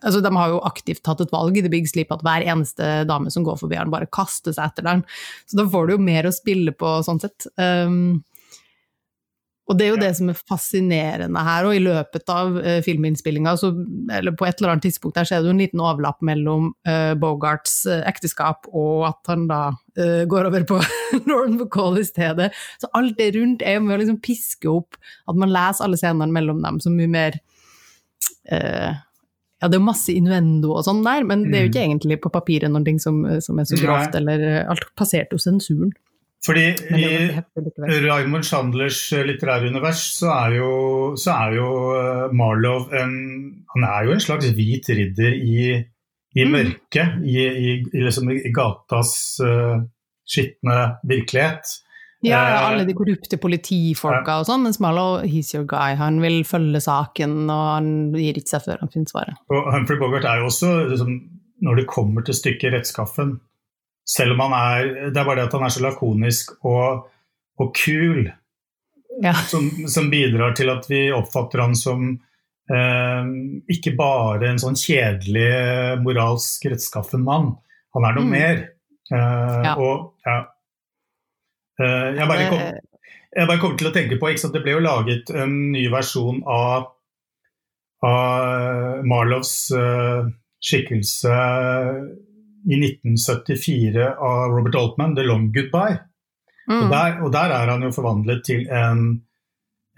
Altså, 0.00 0.22
de 0.24 0.30
har 0.32 0.48
jo 0.48 0.62
aktivt 0.64 1.02
tatt 1.04 1.20
et 1.20 1.32
valg 1.32 1.58
i 1.58 1.60
The 1.60 1.68
Big 1.68 1.84
Sleep 1.90 2.08
at 2.14 2.22
hver 2.24 2.40
eneste 2.48 3.02
dame 3.04 3.28
som 3.28 3.44
går 3.44 3.58
forbi 3.60 3.76
han 3.76 3.92
bare 3.92 4.08
kaster 4.08 4.54
seg 4.56 4.70
etter 4.70 4.86
den. 4.86 5.02
Så 5.44 5.58
da 5.58 5.66
får 5.68 5.86
du 5.86 5.92
jo 5.92 5.98
mer 6.00 6.24
å 6.24 6.32
spille 6.32 6.72
på 6.72 6.94
sånn 7.04 7.20
sett. 7.20 7.44
Um, 7.60 8.22
og 9.70 9.78
det 9.78 9.86
er 9.86 9.92
jo 9.92 10.00
det 10.00 10.10
som 10.18 10.30
er 10.32 10.38
fascinerende 10.50 11.42
her, 11.46 11.66
og 11.68 11.76
i 11.76 11.82
løpet 11.82 12.32
av 12.34 12.56
uh, 12.58 12.78
filminnspillinga, 12.82 13.52
eller 14.16 14.34
på 14.34 14.48
et 14.48 14.58
eller 14.58 14.72
annet 14.72 14.88
tidspunkt 14.88 15.14
der, 15.18 15.28
så 15.28 15.36
er 15.36 15.44
det 15.44 15.50
jo 15.50 15.54
en 15.54 15.62
liten 15.62 15.82
overlapp 15.84 16.18
mellom 16.26 16.72
uh, 16.88 17.12
Bogarts 17.20 17.84
uh, 17.86 18.00
ekteskap 18.10 18.66
og 18.74 19.06
at 19.12 19.30
han 19.30 19.46
da 19.50 19.60
uh, 19.70 20.24
går 20.30 20.48
over 20.50 20.66
på 20.66 20.80
Lauren 21.28 21.54
McCall 21.54 22.00
i 22.02 22.08
stedet. 22.08 22.50
Så 22.82 22.90
alt 22.98 23.14
det 23.20 23.30
rundt 23.38 23.62
er 23.62 23.78
jo 23.78 23.84
med 23.86 23.94
å 23.94 24.00
liksom 24.02 24.18
piske 24.24 24.70
opp 24.72 24.98
at 25.30 25.38
man 25.38 25.54
leser 25.54 25.86
alle 25.86 26.00
scenene 26.00 26.34
mellom 26.34 26.64
dem 26.66 26.82
så 26.82 26.90
mye 26.94 27.10
mer 27.10 27.38
ja, 28.50 29.68
det 29.68 29.76
er 29.76 29.78
jo 29.78 29.84
masse 29.84 30.10
innuendo 30.10 30.72
og 30.72 30.82
sånn 30.82 31.04
der, 31.04 31.22
men 31.28 31.44
det 31.44 31.52
er 31.52 31.60
jo 31.62 31.68
mm. 31.68 31.70
ikke 31.70 31.82
egentlig 31.84 32.16
på 32.24 32.32
papiret 32.34 32.72
noe 32.72 32.94
som, 32.98 33.20
som 33.44 33.60
er 33.60 33.68
så 33.68 33.78
grovt, 33.78 34.16
eller 34.18 34.64
alt 34.64 34.88
passerte 34.98 35.36
jo 35.36 35.42
sensuren. 35.44 35.92
Fordi 36.46 36.62
i 36.96 37.08
Raymond 38.06 38.46
Chandlers 38.48 39.00
eh, 39.12 39.26
litterære 39.28 39.68
univers 39.68 40.00
så 40.16 40.30
er 40.32 40.56
jo, 40.56 40.70
så 41.20 41.34
er 41.36 41.56
jo 41.58 41.68
eh, 41.98 42.32
Marlow 42.32 42.86
en 42.96 43.12
Han 43.74 43.84
er 43.84 44.06
jo 44.06 44.14
en 44.14 44.24
slags 44.24 44.48
hvit 44.56 44.88
ridder 44.88 45.36
i, 45.36 45.66
i 46.34 46.44
mm. 46.44 46.54
mørket, 46.54 47.20
i, 47.28 47.44
i, 47.44 47.74
liksom 47.92 48.32
i 48.32 48.50
gatas 48.54 49.12
uh, 49.44 49.78
skitne 50.26 50.78
virkelighet. 51.06 51.70
Ja, 52.26 52.40
ja, 52.50 52.56
alle 52.68 52.82
de 52.88 52.96
korrupte 52.98 53.38
politifolka 53.40 54.40
og 54.40 54.48
sånn, 54.48 54.64
mens 54.66 54.80
Marlow, 54.82 55.22
he's 55.22 55.54
your 55.54 55.68
guy. 55.68 55.94
Han 55.96 56.18
vil 56.24 56.42
følge 56.48 56.82
saken, 56.84 57.44
og 57.46 57.62
han 57.76 57.92
gir 58.16 58.40
ikke 58.40 58.56
seg 58.56 58.66
før 58.66 58.82
han 58.82 58.92
finner 58.92 59.12
svaret. 59.14 59.38
Og 59.54 59.70
Humphrey 59.72 60.02
Bogart 60.02 60.26
er 60.28 60.42
jo 60.42 60.50
også, 60.50 60.72
liksom, 60.90 61.14
når 61.64 61.80
det 61.80 61.86
kommer 61.94 62.26
til 62.26 62.36
stykket, 62.36 62.74
rettskaffen. 62.74 63.38
Selv 64.06 64.32
om 64.34 64.40
han 64.46 64.52
er 64.56 65.10
Det 65.12 65.20
er 65.20 65.24
bare 65.24 65.36
det 65.42 65.46
at 65.48 65.52
han 65.58 65.62
er 65.66 65.72
så 65.74 65.82
lakonisk 65.84 66.52
og, 66.64 67.06
og 67.60 67.74
kul, 67.76 68.30
Ja. 69.22 69.32
som, 69.34 69.66
som 69.90 70.08
bidrar 70.10 70.54
til 70.56 70.70
at 70.72 70.86
vi 70.88 71.10
oppfatter 71.12 71.60
han 71.60 71.74
som 71.76 72.06
eh, 72.70 73.24
ikke 73.68 73.92
bare 73.98 74.48
en 74.48 74.60
sånn 74.62 74.78
kjedelig, 74.78 76.00
moralsk 76.04 76.64
rettskaffen 76.70 77.24
mann. 77.26 77.56
Han 77.94 78.04
er 78.06 78.14
noe 78.16 78.24
Mm. 78.24 78.30
mer. 78.30 78.62
Eh, 79.12 79.62
Ja. 79.66 79.74
Og 79.76 80.14
ja. 80.26 80.38
Eh, 81.80 82.14
jeg, 82.16 82.28
bare 82.28 82.48
kom, 82.48 82.62
jeg 83.36 83.46
bare 83.48 83.58
kommer 83.60 83.78
til 83.78 83.88
å 83.90 83.94
tenke 83.94 84.18
på 84.20 84.30
ikke? 84.30 84.52
Det 84.52 84.62
ble 84.62 84.72
jo 84.78 84.80
laget 84.84 85.30
en 85.34 85.72
ny 85.72 85.88
versjon 85.90 86.42
av, 86.46 86.90
av 88.06 89.04
Marlows 89.04 89.52
eh, 89.76 90.28
skikkelse 90.62 91.34
i 92.68 92.76
1974 92.76 94.06
av 94.18 94.52
Robert 94.52 94.76
Altman, 94.76 95.14
'The 95.16 95.26
Long 95.26 95.50
Goodbye'. 95.54 96.00
Og, 96.70 96.84
Mm. 96.86 96.90
der, 96.90 97.22
og 97.24 97.32
der 97.32 97.50
er 97.50 97.70
han 97.72 97.82
jo 97.82 97.90
forvandlet 97.90 98.44
til 98.46 98.68
en, 98.68 99.22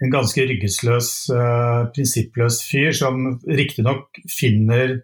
en 0.01 0.11
ganske 0.11 0.41
ryggesløs, 0.41 1.29
uh, 1.29 1.91
prinsippløs 1.93 2.63
fyr 2.65 2.91
som 2.97 3.39
riktignok 3.45 4.21
finner 4.31 5.01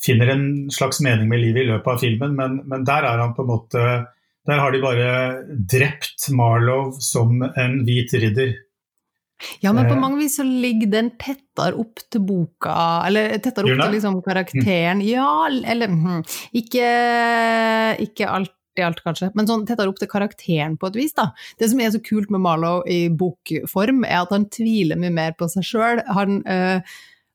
finner 0.00 0.32
en 0.32 0.70
slags 0.72 1.00
mening 1.04 1.28
med 1.28 1.42
livet 1.42 1.62
i 1.62 1.68
løpet 1.68 1.92
av 1.92 2.00
filmen, 2.00 2.34
men, 2.36 2.62
men 2.66 2.86
der 2.88 3.04
er 3.04 3.20
han 3.20 3.34
på 3.36 3.44
en 3.44 3.52
måte 3.52 3.84
Der 4.48 4.56
har 4.56 4.72
de 4.72 4.80
bare 4.80 5.10
drept 5.68 6.30
Marlow 6.32 6.94
som 6.98 7.42
en 7.44 7.74
hvit 7.84 8.14
ridder. 8.16 8.54
Ja, 9.64 9.72
men 9.72 9.86
på 9.88 9.94
Eh. 9.96 10.00
mange 10.00 10.18
vis 10.18 10.36
så 10.36 10.44
ligger 10.44 10.90
den 10.90 11.10
tettere 11.16 11.78
opp 11.80 12.00
til 12.10 12.20
boka, 12.20 13.06
eller 13.06 13.36
tettere 13.38 13.68
opp 13.70 13.82
til 13.84 13.94
liksom 13.96 14.22
karakteren. 14.24 15.02
Ja, 15.04 15.48
eller 15.48 15.88
hm, 15.88 16.22
ikke, 16.60 16.88
ikke 18.06 18.28
alt 18.30 18.56
i 18.78 18.84
alt, 18.86 19.00
kanskje, 19.04 19.30
men 19.34 19.48
sånn 19.48 19.66
tettere 19.66 19.90
opp 19.90 19.98
til 19.98 20.08
karakteren 20.08 20.76
på 20.80 20.90
et 20.90 20.98
vis, 21.00 21.14
da. 21.16 21.30
Det 21.58 21.68
som 21.72 21.80
er 21.82 21.90
så 21.90 22.00
kult 22.06 22.30
med 22.30 22.42
Marlow 22.44 22.84
i 22.88 23.08
bokform, 23.10 24.04
er 24.06 24.22
at 24.22 24.34
han 24.34 24.46
tviler 24.52 25.00
mye 25.00 25.12
mer 25.14 25.34
på 25.38 25.48
seg 25.50 25.66
sjøl. 25.66 26.02
Han, 26.14 26.42
eh, 26.46 26.80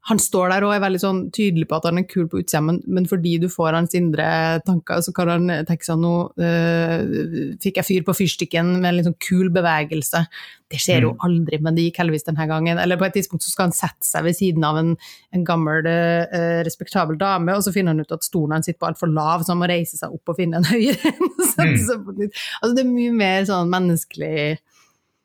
han 0.05 0.19
står 0.21 0.51
der 0.53 0.63
og 0.67 0.73
er 0.75 0.81
veldig 0.83 0.99
sånn 1.01 1.19
tydelig 1.33 1.65
på 1.69 1.77
at 1.79 1.85
han 1.89 1.97
er 1.97 2.03
kul 2.05 2.27
på 2.29 2.37
utsida, 2.43 2.59
men, 2.61 2.79
men 2.85 3.07
fordi 3.09 3.39
du 3.41 3.47
får 3.49 3.73
hans 3.73 3.95
indre 3.97 4.25
tanker, 4.67 4.99
så 5.01 5.13
kan 5.17 5.31
han 5.33 5.47
tenke 5.65 5.87
seg 5.87 5.97
nå 5.97 6.11
eh, 6.37 7.55
fikk 7.63 7.79
jeg 7.81 7.87
fyr 7.87 8.03
på 8.05 8.13
fyrstikken 8.19 8.69
med 8.79 8.89
en 8.91 8.97
litt 8.99 9.07
sånn 9.07 9.17
kul 9.25 9.49
bevegelse. 9.55 10.21
Det 10.69 10.77
skjer 10.81 11.07
jo 11.07 11.11
Mm. 11.15 11.23
aldri, 11.25 11.57
men 11.61 11.75
det 11.77 11.83
gikk 11.87 11.97
heldigvis 12.03 12.25
denne 12.27 12.45
gangen. 12.49 12.77
Eller 12.81 12.97
på 13.01 13.05
et 13.07 13.13
tidspunkt 13.17 13.43
så 13.45 13.49
skal 13.53 13.67
han 13.69 13.75
sette 13.77 14.05
seg 14.05 14.23
ved 14.27 14.35
siden 14.37 14.63
av 14.67 14.77
en, 14.81 14.91
en 15.33 15.43
gammel, 15.45 15.85
eh, 15.89 16.61
respektabel 16.65 17.17
dame, 17.21 17.53
og 17.57 17.63
så 17.65 17.73
finner 17.73 17.93
han 17.95 18.01
ut 18.05 18.11
at 18.13 18.23
stolen 18.25 18.53
hans 18.59 18.65
sitter 18.69 18.81
på 18.81 18.89
altfor 18.91 19.09
lav, 19.13 19.41
så 19.45 19.53
han 19.55 19.61
må 19.63 19.69
reise 19.69 19.97
seg 19.97 20.13
opp 20.13 20.29
og 20.33 20.37
finne 20.37 20.61
en 20.61 20.69
høyere 20.69 21.01
en. 21.15 21.33
Mm. 21.57 22.29
Altså 22.61 22.73
det 22.75 22.83
er 22.85 22.91
mye 22.93 23.13
mer 23.15 23.45
sånn 23.49 23.73
menneskelig 23.73 24.59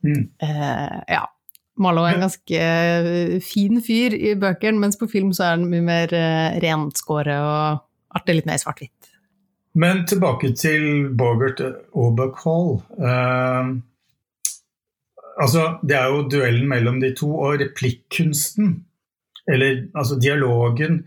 Mm. 0.01 0.31
eh, 0.41 1.01
Ja. 1.13 1.27
Marlow 1.81 2.07
er 2.07 2.17
en 2.17 2.27
ganske 2.27 2.61
eh, 2.61 3.37
fin 3.45 3.81
fyr 3.85 4.15
i 4.17 4.35
bøkene, 4.39 4.81
mens 4.83 4.99
på 5.01 5.09
film 5.11 5.33
så 5.37 5.47
er 5.47 5.57
han 5.57 5.69
mye 5.71 5.85
mer 5.85 6.13
eh, 6.17 6.59
renskåret 6.63 7.41
og 7.41 8.19
artig 8.19 8.41
litt 8.41 8.51
mer 8.51 8.61
svart-hvitt. 8.61 9.13
Men 9.81 10.03
tilbake 10.11 10.51
til 10.59 11.09
Bogart 11.15 11.61
og 11.63 12.17
Bacall. 12.19 12.81
Uh, 12.99 13.79
altså, 15.39 15.77
det 15.87 15.97
er 15.97 16.11
jo 16.11 16.25
duellen 16.33 16.67
mellom 16.69 16.99
de 17.03 17.13
to, 17.17 17.31
og 17.39 17.61
replikkunsten, 17.63 18.81
eller 19.51 19.85
altså 19.95 20.19
dialogen, 20.21 21.05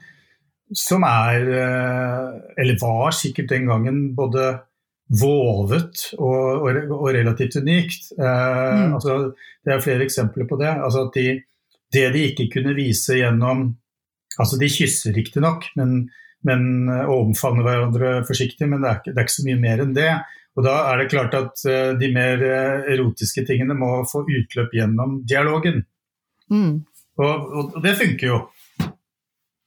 som 0.74 1.04
er 1.06 1.44
eh, 1.54 2.30
Eller 2.58 2.80
var 2.82 3.12
sikkert 3.14 3.52
den 3.52 3.68
gangen 3.70 4.16
både 4.16 4.64
vovet 5.10 6.06
og, 6.18 6.64
og, 6.64 6.78
og 6.96 7.08
relativt 7.14 7.60
unikt. 7.60 8.12
Eh, 8.18 8.74
Mm. 8.74 8.94
altså, 8.96 9.34
det 9.66 9.74
er 9.74 9.84
flere 9.84 10.04
eksempler 10.04 10.48
på 10.50 10.58
det. 10.60 10.72
Altså 10.72 11.08
at 11.08 11.14
de, 11.16 11.42
det 11.94 12.14
de 12.14 12.28
ikke 12.32 12.50
kunne 12.58 12.76
vise 12.76 13.20
gjennom 13.22 13.74
Altså, 14.34 14.58
de 14.58 14.66
kysser 14.66 15.14
riktignok, 15.14 15.68
men 15.78 16.10
men, 16.44 16.90
eh, 16.90 17.06
og 17.08 17.30
omfavner 17.30 17.66
hverandre 17.66 18.14
forsiktig, 18.28 18.68
men 18.70 18.82
det 18.84 18.90
er, 18.90 18.98
ikke, 19.00 19.12
det 19.14 19.22
er 19.22 19.28
ikke 19.28 19.38
så 19.38 19.46
mye 19.48 19.62
mer 19.64 19.84
enn 19.84 19.94
det. 19.96 20.10
Og 20.54 20.66
Da 20.68 20.74
er 20.92 21.00
det 21.00 21.10
klart 21.10 21.34
at 21.34 21.62
uh, 21.66 21.94
de 21.98 22.10
mer 22.14 22.44
eh, 22.46 22.90
erotiske 22.94 23.42
tingene 23.48 23.74
må 23.74 24.04
få 24.06 24.22
utløp 24.22 24.76
gjennom 24.76 25.16
dialogen. 25.26 25.80
Mm. 26.54 26.84
Og, 27.18 27.48
og 27.58 27.80
det 27.82 27.96
funker 27.98 28.28
jo. 28.28 28.38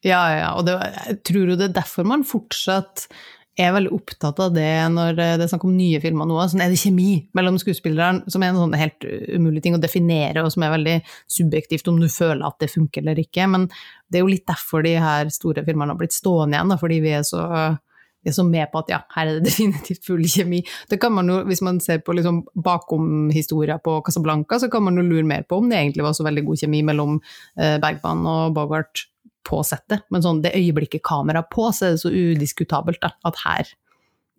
Ja, 0.07 0.21
ja, 0.31 0.51
og 0.55 0.69
det, 0.69 0.77
jeg 1.09 1.19
tror 1.27 1.51
jo 1.51 1.57
det 1.59 1.71
er 1.71 1.79
derfor 1.81 2.07
man 2.07 2.23
fortsatt 2.29 3.09
er 3.57 3.73
veldig 3.73 3.93
opptatt 3.97 4.41
av 4.45 4.53
det 4.53 4.69
når 4.93 5.17
det 5.17 5.27
er 5.35 5.49
snakk 5.51 5.65
om 5.65 5.77
nye 5.77 6.01
filmer 6.03 6.29
nå. 6.29 6.37
Sånn 6.51 6.63
er 6.65 6.73
det 6.73 6.81
kjemi 6.81 7.11
mellom 7.37 7.57
skuespilleren, 7.61 8.23
som 8.33 8.45
er 8.45 8.53
en 8.53 8.61
sånn 8.61 8.77
helt 8.77 9.07
umulig 9.33 9.63
ting 9.65 9.77
å 9.77 9.81
definere, 9.81 10.45
og 10.45 10.53
som 10.53 10.67
er 10.67 10.75
veldig 10.75 10.97
subjektivt 11.39 11.89
om 11.93 12.01
du 12.03 12.09
føler 12.13 12.45
at 12.47 12.61
det 12.61 12.73
funker 12.73 13.05
eller 13.05 13.23
ikke. 13.23 13.49
Men 13.53 13.67
det 14.11 14.21
er 14.21 14.27
jo 14.27 14.33
litt 14.35 14.47
derfor 14.49 14.85
de 14.85 14.97
her 15.01 15.33
store 15.33 15.65
filmene 15.67 15.95
har 15.95 16.01
blitt 16.01 16.17
stående 16.17 16.59
igjen, 16.59 16.73
da, 16.75 16.81
fordi 16.81 17.01
vi 17.05 17.17
er 17.17 17.27
så 17.27 17.43
vi 18.27 18.33
er 18.33 18.35
så 18.35 18.43
med 18.43 18.67
på 18.73 18.81
at 18.83 18.89
ja, 18.91 18.97
her 19.15 19.29
er 19.31 19.37
det 19.39 19.47
definitivt 19.53 20.07
full 20.09 20.25
kjemi. 20.27 20.59
Det 20.91 20.99
kan 20.99 21.15
man 21.15 21.31
jo, 21.31 21.41
Hvis 21.47 21.63
man 21.63 21.79
ser 21.81 22.01
på 22.03 22.17
liksom 22.19 22.43
bakom 22.59 23.31
historien 23.31 23.79
på 23.79 24.01
Casablanca, 24.03 24.59
så 24.59 24.69
kan 24.69 24.83
man 24.83 24.99
jo 24.99 25.07
lure 25.07 25.23
mer 25.25 25.47
på 25.47 25.61
om 25.61 25.69
det 25.71 25.79
egentlig 25.79 26.03
var 26.03 26.17
så 26.19 26.27
veldig 26.27 26.43
god 26.49 26.65
kjemi 26.65 26.83
mellom 26.89 27.21
eh, 27.61 27.77
Bergman 27.79 28.27
og 28.27 28.57
Bogart 28.59 29.07
på 29.47 29.63
settet. 29.67 30.05
Men 30.11 30.25
sånn 30.25 30.43
det 30.45 30.57
øyeblikket 30.59 31.05
kamera 31.07 31.45
på, 31.47 31.71
så 31.75 31.89
er 31.89 31.97
det 31.97 32.03
så 32.03 32.13
udiskutabelt 32.13 33.01
da, 33.03 33.13
at 33.29 33.43
her 33.45 33.73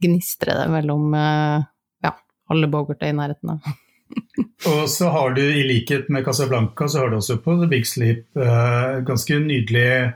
gnistrer 0.03 0.59
det 0.59 0.67
mellom 0.71 1.13
eh, 1.17 1.67
ja, 2.05 2.13
alle 2.51 2.69
Bogart 2.71 3.05
i 3.05 3.13
nærheten 3.15 3.55
av. 3.55 3.67
Og 4.71 4.85
så 4.89 5.09
har 5.13 5.33
du, 5.37 5.41
i 5.43 5.63
likhet 5.67 6.07
med 6.13 6.25
Casablanca, 6.25 6.87
så 6.87 7.03
har 7.03 7.11
du 7.11 7.17
også 7.19 7.39
på 7.43 7.57
The 7.59 7.67
Big 7.69 7.87
Sleep 7.87 8.25
uh, 8.39 9.03
ganske 9.05 9.37
nydelig 9.43 10.13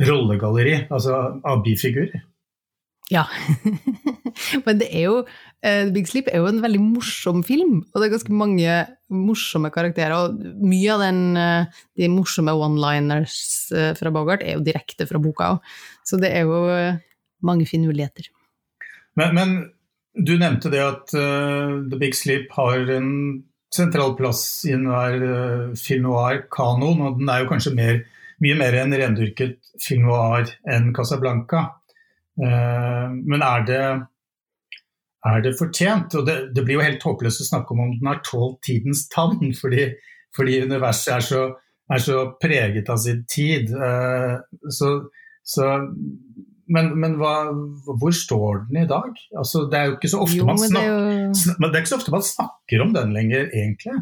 rollegalleri, 0.00 0.76
altså 0.90 1.18
av 1.44 1.60
bifigurer. 1.64 2.22
Ja. 3.12 3.26
Men 4.64 4.80
det 4.80 4.88
er 4.88 5.08
jo 5.10 5.16
eh, 5.64 5.90
Big 5.94 6.10
Sleep 6.10 6.28
er 6.30 6.42
jo 6.42 6.50
en 6.50 6.62
veldig 6.62 6.80
morsom 6.82 7.42
film, 7.46 7.80
og 7.92 8.00
det 8.00 8.08
er 8.08 8.14
ganske 8.16 8.36
mange 8.36 8.76
morsomme 9.12 9.70
karakterer. 9.74 10.14
Og 10.16 10.62
mye 10.62 10.94
av 10.94 11.04
den, 11.06 11.22
eh, 11.38 11.82
de 11.98 12.10
morsomme 12.12 12.54
one-liners 12.54 13.36
eh, 13.74 13.92
fra 13.98 14.12
Bogart 14.14 14.44
er 14.44 14.58
jo 14.58 14.66
direkte 14.66 15.08
fra 15.08 15.22
boka 15.22 15.54
òg. 15.54 15.74
Så 16.06 16.18
det 16.20 16.32
er 16.34 16.48
jo 16.48 16.64
mange 17.46 17.66
muligheter. 17.78 18.26
Men, 19.18 19.34
men 19.34 19.54
du 20.12 20.36
nevnte 20.36 20.70
det 20.72 20.82
at 20.84 21.14
uh, 21.16 21.80
The 21.88 21.98
Big 22.00 22.16
Sleep 22.16 22.52
har 22.56 22.88
en 22.92 23.10
sentral 23.72 24.16
plass 24.18 24.64
i 24.68 24.74
enhver 24.76 25.22
uh, 25.24 25.76
film 25.78 26.08
noir-kanon, 26.08 27.00
og 27.00 27.20
den 27.20 27.30
er 27.32 27.42
jo 27.42 27.50
kanskje 27.52 27.74
mer, 27.76 28.02
mye 28.44 28.58
mer 28.60 28.76
en 28.82 28.96
rendyrket 29.00 29.58
film 29.80 30.08
noir 30.10 30.52
enn 30.68 30.92
Casablanca. 30.96 31.70
Uh, 32.36 33.12
men 33.12 33.44
er 33.44 33.66
det, 33.68 33.82
er 35.28 35.42
det 35.44 35.56
fortjent? 35.58 36.14
Og 36.18 36.26
det, 36.26 36.36
det 36.56 36.64
blir 36.66 36.80
jo 36.80 36.86
helt 36.86 37.04
håpløst 37.06 37.44
å 37.44 37.48
snakke 37.48 37.74
om 37.74 37.84
om 37.84 37.92
den 37.98 38.10
har 38.10 38.22
tålt 38.26 38.62
tidens 38.66 39.06
tann, 39.12 39.38
fordi, 39.60 39.90
fordi 40.36 40.62
universet 40.66 41.16
er 41.16 41.26
så, 41.26 41.42
er 41.92 42.02
så 42.02 42.24
preget 42.42 42.90
av 42.92 43.02
sin 43.02 43.22
tid. 43.30 43.72
Eh, 43.72 44.38
så, 44.72 44.94
så 45.46 45.74
men, 46.72 46.92
men 46.98 47.18
hva, 47.20 47.34
hvor 48.00 48.14
står 48.16 48.64
den 48.70 48.84
i 48.84 48.88
dag? 48.88 49.10
Altså, 49.36 49.66
det 49.70 49.78
er 49.78 49.90
jo 49.90 49.98
ikke 49.98 50.12
så 50.12 50.22
ofte 50.24 50.38
Jo, 50.38 50.48
man 50.48 50.60
men 50.62 50.74
det 50.74 50.82
er 50.82 50.90
jo 50.90 51.66
det 51.66 51.74
er 51.74 51.82
ikke 51.82 51.92
så 51.92 52.00
ofte 52.00 52.14
man 52.14 52.26
snakker 52.26 52.84
om 52.84 52.94
den 52.96 53.14
lenger, 53.16 53.48
egentlig. 53.50 53.98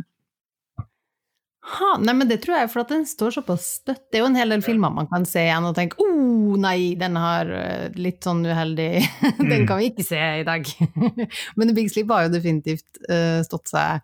Ha, 1.70 1.88
nei, 2.02 2.14
men 2.18 2.26
det 2.30 2.40
tror 2.42 2.56
jeg 2.58 2.70
for 2.72 2.82
at 2.82 2.90
den 2.90 3.04
står 3.06 3.30
såpass 3.36 3.66
støtt. 3.78 4.00
Det 4.10 4.18
er 4.18 4.24
jo 4.24 4.28
en 4.30 4.38
hel 4.38 4.50
del 4.50 4.62
filmer 4.64 4.90
man 4.94 5.06
kan 5.10 5.22
se 5.28 5.44
igjen 5.44 5.66
og 5.68 5.74
tenke 5.76 6.00
oh, 6.02 6.56
nei, 6.58 6.94
den 6.98 7.14
har 7.20 7.50
eh, 7.54 7.90
litt 7.94 8.26
sånn 8.26 8.40
uheldig 8.48 8.88
Den 9.38 9.60
Mm. 9.62 9.66
kan 9.68 9.78
vi 9.78 9.90
ikke 9.92 10.06
se 10.08 10.18
i 10.40 10.46
dag. 10.48 10.66
men 11.56 11.70
The 11.70 11.76
Big 11.76 11.90
Sleep 11.92 12.10
har 12.10 12.26
jo 12.26 12.32
definitivt 12.34 13.02
uh, 13.06 13.38
stått 13.46 13.70
seg 13.70 14.02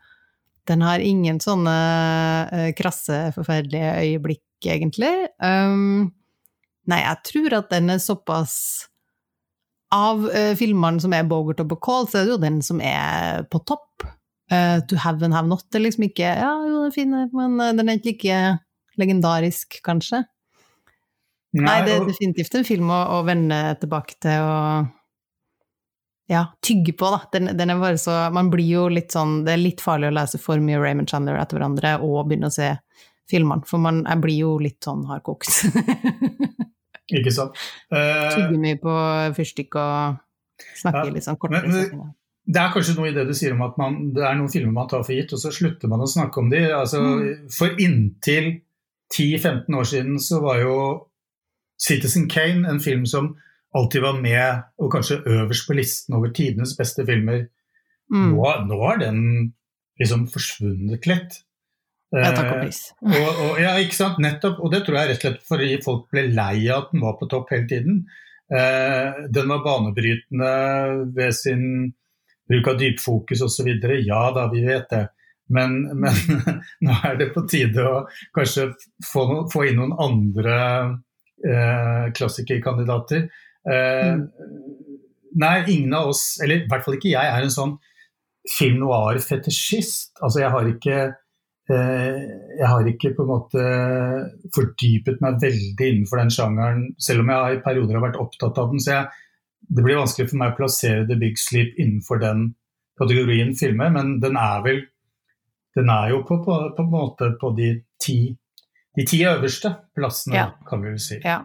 Den 0.71 0.83
har 0.87 1.03
ingen 1.03 1.41
sånne 1.43 1.75
uh, 2.53 2.69
krasse, 2.79 3.19
forferdelige 3.35 3.93
øyeblikk, 4.03 4.45
egentlig. 4.67 5.13
Um, 5.43 6.13
nei, 6.91 7.01
jeg 7.03 7.23
tror 7.33 7.59
at 7.61 7.71
den 7.75 7.91
er 7.95 8.03
såpass 8.03 8.55
Av 9.95 10.23
uh, 10.27 10.53
filmene 10.59 11.03
som 11.03 11.15
er 11.15 11.27
Bogart 11.31 11.63
og 11.63 11.69
Bacall, 11.75 12.07
så 12.11 12.19
er 12.21 12.27
det 12.27 12.35
jo 12.37 12.43
den 12.43 12.63
som 12.67 12.81
er 12.83 13.45
på 13.51 13.63
topp. 13.67 14.07
Uh, 14.47 14.79
to 14.87 14.99
have 15.03 15.25
and 15.27 15.35
have 15.35 15.49
not 15.51 15.75
er 15.75 15.83
liksom 15.83 16.05
ikke 16.07 16.23
Ja, 16.23 16.53
jo, 16.63 16.85
den 16.85 16.87
er 16.87 16.93
fin, 16.95 17.15
men 17.35 17.57
uh, 17.59 17.73
den 17.75 17.89
er 17.91 17.99
ikke 17.99 18.13
like 18.13 18.43
legendarisk, 18.97 19.81
kanskje. 19.85 20.23
Nei, 21.57 21.81
det 21.87 21.97
er 21.97 22.07
definitivt 22.07 22.55
en 22.59 22.67
film 22.69 22.93
å, 22.93 23.01
å 23.17 23.25
vende 23.27 23.59
tilbake 23.81 24.19
til 24.23 24.45
og 24.45 24.93
ja, 26.31 26.43
tygge 26.65 26.95
på, 26.99 27.09
da. 27.13 27.21
Den, 27.33 27.51
den, 27.59 27.71
er 27.71 27.79
bare 27.79 27.99
så 28.03 28.17
Man 28.35 28.49
blir 28.51 28.67
jo 28.67 28.87
litt 28.91 29.15
sånn 29.15 29.45
Det 29.47 29.53
er 29.55 29.61
litt 29.61 29.83
farlig 29.85 30.09
å 30.11 30.17
lese 30.17 30.41
for 30.43 30.59
mye 30.59 30.81
Raymond 30.83 31.11
Chandler 31.11 31.39
etter 31.39 31.61
hverandre 31.61 31.93
og 32.03 32.27
begynne 32.27 32.51
å 32.51 32.55
se 32.55 32.73
filmene, 33.31 33.67
for 33.67 33.83
man, 33.83 34.05
jeg 34.07 34.23
blir 34.23 34.37
jo 34.39 34.53
litt 34.63 34.79
sånn 34.87 35.03
hardkokt. 35.09 35.51
Ikke 37.17 37.33
sant. 37.35 37.59
Uh, 37.91 38.29
Tygge 38.35 38.61
mye 38.63 38.79
på 38.79 38.93
fyrstikk 39.35 39.79
og 39.83 40.21
snakke 40.79 41.09
ja, 41.09 41.15
litt 41.15 41.27
sånn 41.27 41.39
kortere 41.43 41.67
setninger. 41.73 42.13
Det 42.47 42.61
er 42.63 42.71
kanskje 42.71 42.95
noe 42.95 43.11
i 43.11 43.15
det 43.17 43.25
du 43.27 43.33
sier 43.35 43.57
om 43.57 43.65
at 43.67 43.75
man, 43.81 43.97
det 44.15 44.23
er 44.23 44.37
noen 44.39 44.51
filmer 44.53 44.75
man 44.75 44.91
tar 44.91 45.03
for 45.07 45.17
gitt, 45.17 45.33
og 45.35 45.41
så 45.43 45.51
slutter 45.55 45.91
man 45.91 46.05
å 46.05 46.11
snakke 46.11 46.39
om 46.43 46.51
de. 46.53 46.63
Altså, 46.71 47.01
mm. 47.03 47.49
For 47.57 47.83
inntil 47.83 48.53
10-15 49.15 49.75
år 49.75 49.89
siden 49.91 50.21
så 50.23 50.39
var 50.45 50.63
jo 50.63 50.77
Citizen 51.83 52.29
Kane 52.31 52.69
en 52.71 52.79
film 52.81 53.05
som 53.07 53.35
alltid 53.77 54.05
var 54.05 54.21
med, 54.23 54.63
og 54.81 54.93
kanskje 54.95 55.21
øverst 55.27 55.67
på 55.69 55.77
listen 55.77 56.17
over 56.17 56.31
tidenes 56.35 56.77
beste 56.79 57.05
filmer. 57.09 57.49
Mm. 58.13 58.31
Nå, 58.37 58.47
nå 58.71 58.79
har 58.85 59.03
den 59.03 59.21
liksom 60.01 60.27
forsvunnet 60.31 61.09
litt. 61.11 61.43
Ja, 62.15 62.31
takk 62.31 62.53
og 62.53 62.63
pris. 62.63 62.81
Eh, 63.03 63.17
og, 63.19 63.43
og, 63.43 63.61
ja, 63.61 63.75
ikke 63.83 63.99
sant, 63.99 64.21
nettopp. 64.23 64.63
Og 64.63 64.73
det 64.73 64.85
tror 64.87 65.01
jeg 65.01 65.11
rett 65.11 65.21
og 65.21 65.27
slett 65.27 65.47
fordi 65.49 65.71
folk 65.85 66.07
ble 66.15 66.29
lei 66.31 66.69
av 66.71 66.87
at 66.87 66.95
den 66.95 67.05
var 67.05 67.19
på 67.21 67.29
topp 67.33 67.53
hele 67.55 67.69
tiden. 67.71 68.05
Eh, 68.47 69.23
den 69.35 69.51
var 69.51 69.65
banebrytende 69.65 70.51
ved 71.17 71.35
sin 71.37 71.65
bruk 72.49 72.69
av 72.73 72.79
dypfokus 72.81 73.43
osv. 73.47 73.71
Ja 74.07 74.23
da, 74.35 74.49
vi 74.53 74.65
vet 74.67 74.91
det. 74.93 75.07
Men, 75.49 75.83
men, 76.01 76.15
nå 76.85 76.95
er 77.07 77.19
det 77.21 77.33
på 77.35 77.45
tide 77.51 77.85
å 77.87 78.05
kanskje 78.35 78.71
få, 79.07 79.27
få 79.53 79.67
inn 79.69 79.79
noen 79.81 79.95
andre 80.03 80.57
eh, 81.47 82.07
klassikerkandidater. 82.17 83.29
Eh, 83.71 84.15
mm. 84.17 84.25
Nei, 85.37 85.57
ingen 85.69 85.95
av 85.95 86.15
oss, 86.15 86.39
eller 86.43 86.63
i 86.63 86.71
hvert 86.71 86.87
fall 86.87 86.97
ikke 86.97 87.13
jeg, 87.13 87.29
er 87.29 87.45
en 87.45 87.53
sånn 87.53 87.77
film 88.51 88.81
noir-fetisjist. 88.83 90.17
Altså, 90.23 90.41
jeg 90.43 90.53
har 90.55 90.71
ikke 90.71 90.99
eh, 91.05 92.19
jeg 92.57 92.71
har 92.73 92.91
ikke 92.91 93.13
på 93.15 93.27
en 93.27 93.31
måte 93.31 93.69
fordypet 94.57 95.23
meg 95.23 95.39
veldig 95.43 95.93
innenfor 95.93 96.23
den 96.23 96.35
sjangeren, 96.35 96.89
selv 97.03 97.23
om 97.23 97.33
jeg 97.35 97.59
i 97.59 97.63
perioder 97.67 97.99
har 97.99 98.07
vært 98.09 98.21
opptatt 98.23 98.63
av 98.63 98.73
den. 98.73 98.83
så 98.83 98.97
jeg, 98.97 99.23
Det 99.69 99.83
blir 99.83 99.99
vanskelig 99.99 100.31
for 100.31 100.41
meg 100.41 100.55
å 100.55 100.59
plassere 100.61 101.07
The 101.09 101.19
Big 101.21 101.41
Sleep 101.41 101.79
innenfor 101.81 102.21
den 102.23 102.49
kategorien 102.99 103.53
filmer, 103.59 103.91
men 103.93 104.19
den 104.23 104.39
er 104.41 104.63
vel 104.65 104.85
Den 105.77 105.91
er 105.93 106.09
jo 106.15 106.23
på, 106.25 106.39
på, 106.41 106.55
på 106.73 106.85
en 106.87 106.89
måte 106.89 107.27
på 107.37 107.51
de 107.53 107.67
ti, 108.01 108.31
de 108.97 109.05
ti 109.05 109.19
øverste 109.29 109.75
plassene, 109.93 110.39
ja. 110.39 110.47
kan 110.65 110.81
vi 110.81 110.95
vel 110.95 111.03
si. 111.05 111.19
Ja. 111.21 111.43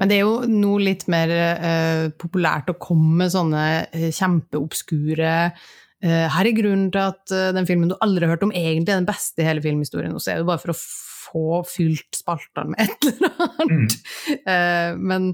Men 0.00 0.10
det 0.10 0.16
er 0.16 0.24
jo 0.24 0.40
nå 0.50 0.72
litt 0.82 1.04
mer 1.06 1.30
uh, 1.30 2.08
populært 2.18 2.72
å 2.72 2.78
komme 2.82 3.20
med 3.20 3.30
sånne 3.30 3.66
uh, 3.92 4.08
kjempeobskure 4.10 5.34
uh, 5.52 6.26
Her 6.34 6.50
er 6.50 6.56
grunnen 6.56 6.88
til 6.94 7.12
at 7.12 7.36
den 7.54 7.68
filmen 7.68 7.92
du 7.92 7.94
aldri 8.02 8.26
har 8.26 8.34
hørt 8.34 8.48
om, 8.48 8.54
egentlig 8.54 8.96
er 8.96 9.04
den 9.04 9.06
beste 9.06 9.44
i 9.44 9.46
hele 9.46 9.62
filmhistorien. 9.62 10.16
Og 10.18 10.24
så 10.24 10.34
er 10.34 10.42
det 10.42 10.48
bare 10.50 10.64
for 10.64 10.74
å 10.74 10.80
få 11.28 11.62
fylt 11.68 12.18
spaltene 12.18 12.74
med 12.74 12.88
et 12.88 13.08
eller 13.12 13.38
annet. 13.46 13.96
Mm. 14.42 15.06
men 15.12 15.30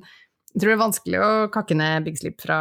jeg 0.55 0.63
tror 0.63 0.71
det 0.71 0.75
er 0.77 0.85
vanskelig 0.85 1.19
å 1.19 1.31
kakke 1.51 1.75
ned 1.75 2.05
Big 2.07 2.19
Sleep 2.21 2.37
fra, 2.39 2.57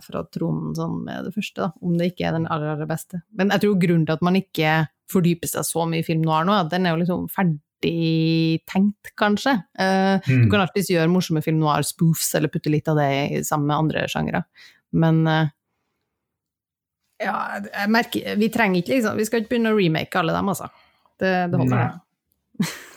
fra 0.00 0.22
tronen 0.32 0.72
sånn 0.76 1.02
med 1.04 1.26
det 1.28 1.34
første, 1.34 1.66
da, 1.66 1.84
om 1.84 1.98
det 2.00 2.08
ikke 2.14 2.30
er 2.30 2.38
den 2.38 2.46
aller, 2.48 2.70
aller 2.72 2.88
beste. 2.88 3.20
Men 3.36 3.52
jeg 3.52 3.60
tror 3.66 3.74
grunnen 3.82 4.06
til 4.08 4.16
at 4.16 4.24
man 4.24 4.38
ikke 4.40 4.70
fordyper 5.12 5.50
seg 5.50 5.66
så 5.68 5.84
mye 5.84 6.00
i 6.00 6.06
film 6.06 6.24
noir 6.24 6.48
nå, 6.48 6.54
at 6.56 6.70
den 6.72 6.88
er 6.88 6.96
jo 6.96 7.02
liksom 7.02 7.26
ferdig 7.34 8.62
tenkt, 8.72 9.12
kanskje. 9.20 9.52
Uh, 9.76 10.16
mm. 10.24 10.46
Du 10.46 10.54
kan 10.54 10.64
alltids 10.64 10.88
gjøre 10.94 11.12
morsomme 11.12 11.44
film 11.44 11.60
noir-spoofs, 11.60 12.32
eller 12.40 12.52
putte 12.52 12.72
litt 12.72 12.88
av 12.88 13.02
det 13.02 13.44
sammen 13.44 13.68
med 13.68 13.76
andre 13.82 14.08
sjangere. 14.08 14.42
Men 14.96 15.20
uh, 15.28 15.52
ja, 17.20 17.36
jeg 17.60 17.92
merker 17.92 18.36
Vi 18.40 18.48
trenger 18.52 18.82
ikke 18.82 18.92
liksom 18.92 19.16
Vi 19.16 19.24
skal 19.24 19.40
ikke 19.40 19.54
begynne 19.54 19.70
å 19.72 19.76
remake 19.76 20.20
alle 20.20 20.34
dem, 20.36 20.50
altså. 20.52 20.72
Det, 21.20 21.36
det 21.52 21.60
holder. 21.60 21.96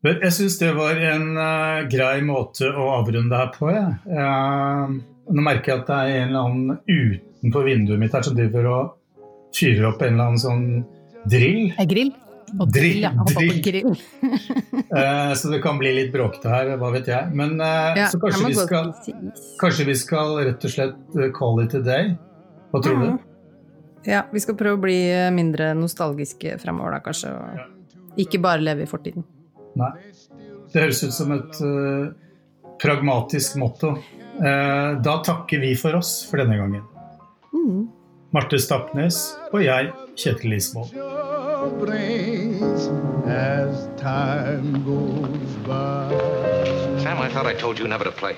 Jeg 0.00 0.32
syns 0.32 0.56
det 0.62 0.70
var 0.78 0.96
en 0.96 1.34
uh, 1.36 1.82
grei 1.90 2.22
måte 2.24 2.70
å 2.72 2.86
avrunde 2.96 3.36
her 3.36 3.50
på. 3.52 3.68
Ja. 4.08 4.88
nå 4.88 5.44
merker 5.44 5.74
jeg 5.74 5.82
at 5.82 5.90
det 5.90 5.98
er 5.98 6.22
en 6.22 6.30
eller 6.30 6.46
annen 6.48 6.78
utenfor 6.88 7.68
vinduet 7.68 8.00
mitt 8.00 8.16
her 8.16 8.24
som 8.24 8.38
driver 8.38 8.68
og 8.70 8.96
fyrer 9.56 9.90
opp 9.90 10.00
en 10.02 10.14
eller 10.14 10.30
annen 10.30 10.40
sånn 10.40 10.64
drill. 11.28 11.70
En 11.76 11.90
grill? 11.90 12.14
Og 12.58 12.70
drill, 12.74 13.04
ja, 13.04 13.10
drill. 13.62 13.92
uh, 14.90 15.32
så 15.38 15.50
det 15.52 15.60
kan 15.62 15.76
bli 15.78 15.92
litt 15.94 16.08
bråkete 16.14 16.50
her, 16.50 16.72
hva 16.80 16.88
vet 16.94 17.10
jeg. 17.10 17.30
Men 17.36 17.60
uh, 17.60 17.92
ja, 17.94 18.08
så 18.10 18.18
kanskje 18.22 18.48
vi, 18.48 18.56
skal, 18.58 18.88
kanskje 19.60 19.86
vi 19.86 19.96
skal 20.00 20.32
rett 20.48 20.64
og 20.66 20.72
slett 20.72 21.18
call 21.36 21.60
it 21.62 21.76
a 21.78 21.82
day? 21.84 22.14
Hva 22.72 22.80
tror 22.82 22.96
mm. 22.96 23.04
du? 23.04 23.28
Ja, 24.08 24.24
vi 24.32 24.40
skal 24.42 24.56
prøve 24.58 24.80
å 24.80 24.82
bli 24.82 24.96
mindre 25.36 25.74
nostalgiske 25.76 26.56
fremover, 26.62 26.96
da, 26.96 27.04
kanskje. 27.04 27.34
Og 27.36 27.60
ja. 27.60 27.68
ikke 28.24 28.40
bare 28.42 28.64
leve 28.64 28.88
i 28.88 28.90
fortiden. 28.90 29.28
Nei. 29.78 29.92
Det 30.72 30.82
høres 30.86 31.02
ut 31.04 31.14
som 31.14 31.34
et 31.34 31.60
uh, 31.62 32.10
pragmatisk 32.80 33.60
motto. 33.60 33.96
da 34.40 35.14
takker 35.20 35.60
vi 35.60 35.74
for 35.76 35.98
oss 35.98 36.22
for 36.24 36.40
denne 36.40 36.56
gangen. 36.56 36.86
Mm. 37.52 37.82
Marte 38.32 38.56
Stapnes 38.62 39.18
og 39.50 39.60
jeg, 39.66 39.92
Kjetil 40.16 40.56
Ismold. 40.56 40.94
brings 41.78 42.88
as 43.26 43.88
time 44.00 44.82
goes 44.84 45.54
by. 45.66 46.10
Sam, 46.98 47.18
I 47.18 47.28
thought 47.28 47.46
I 47.46 47.54
told 47.54 47.78
you 47.78 47.86
never 47.88 48.04
to 48.04 48.12
play. 48.12 48.36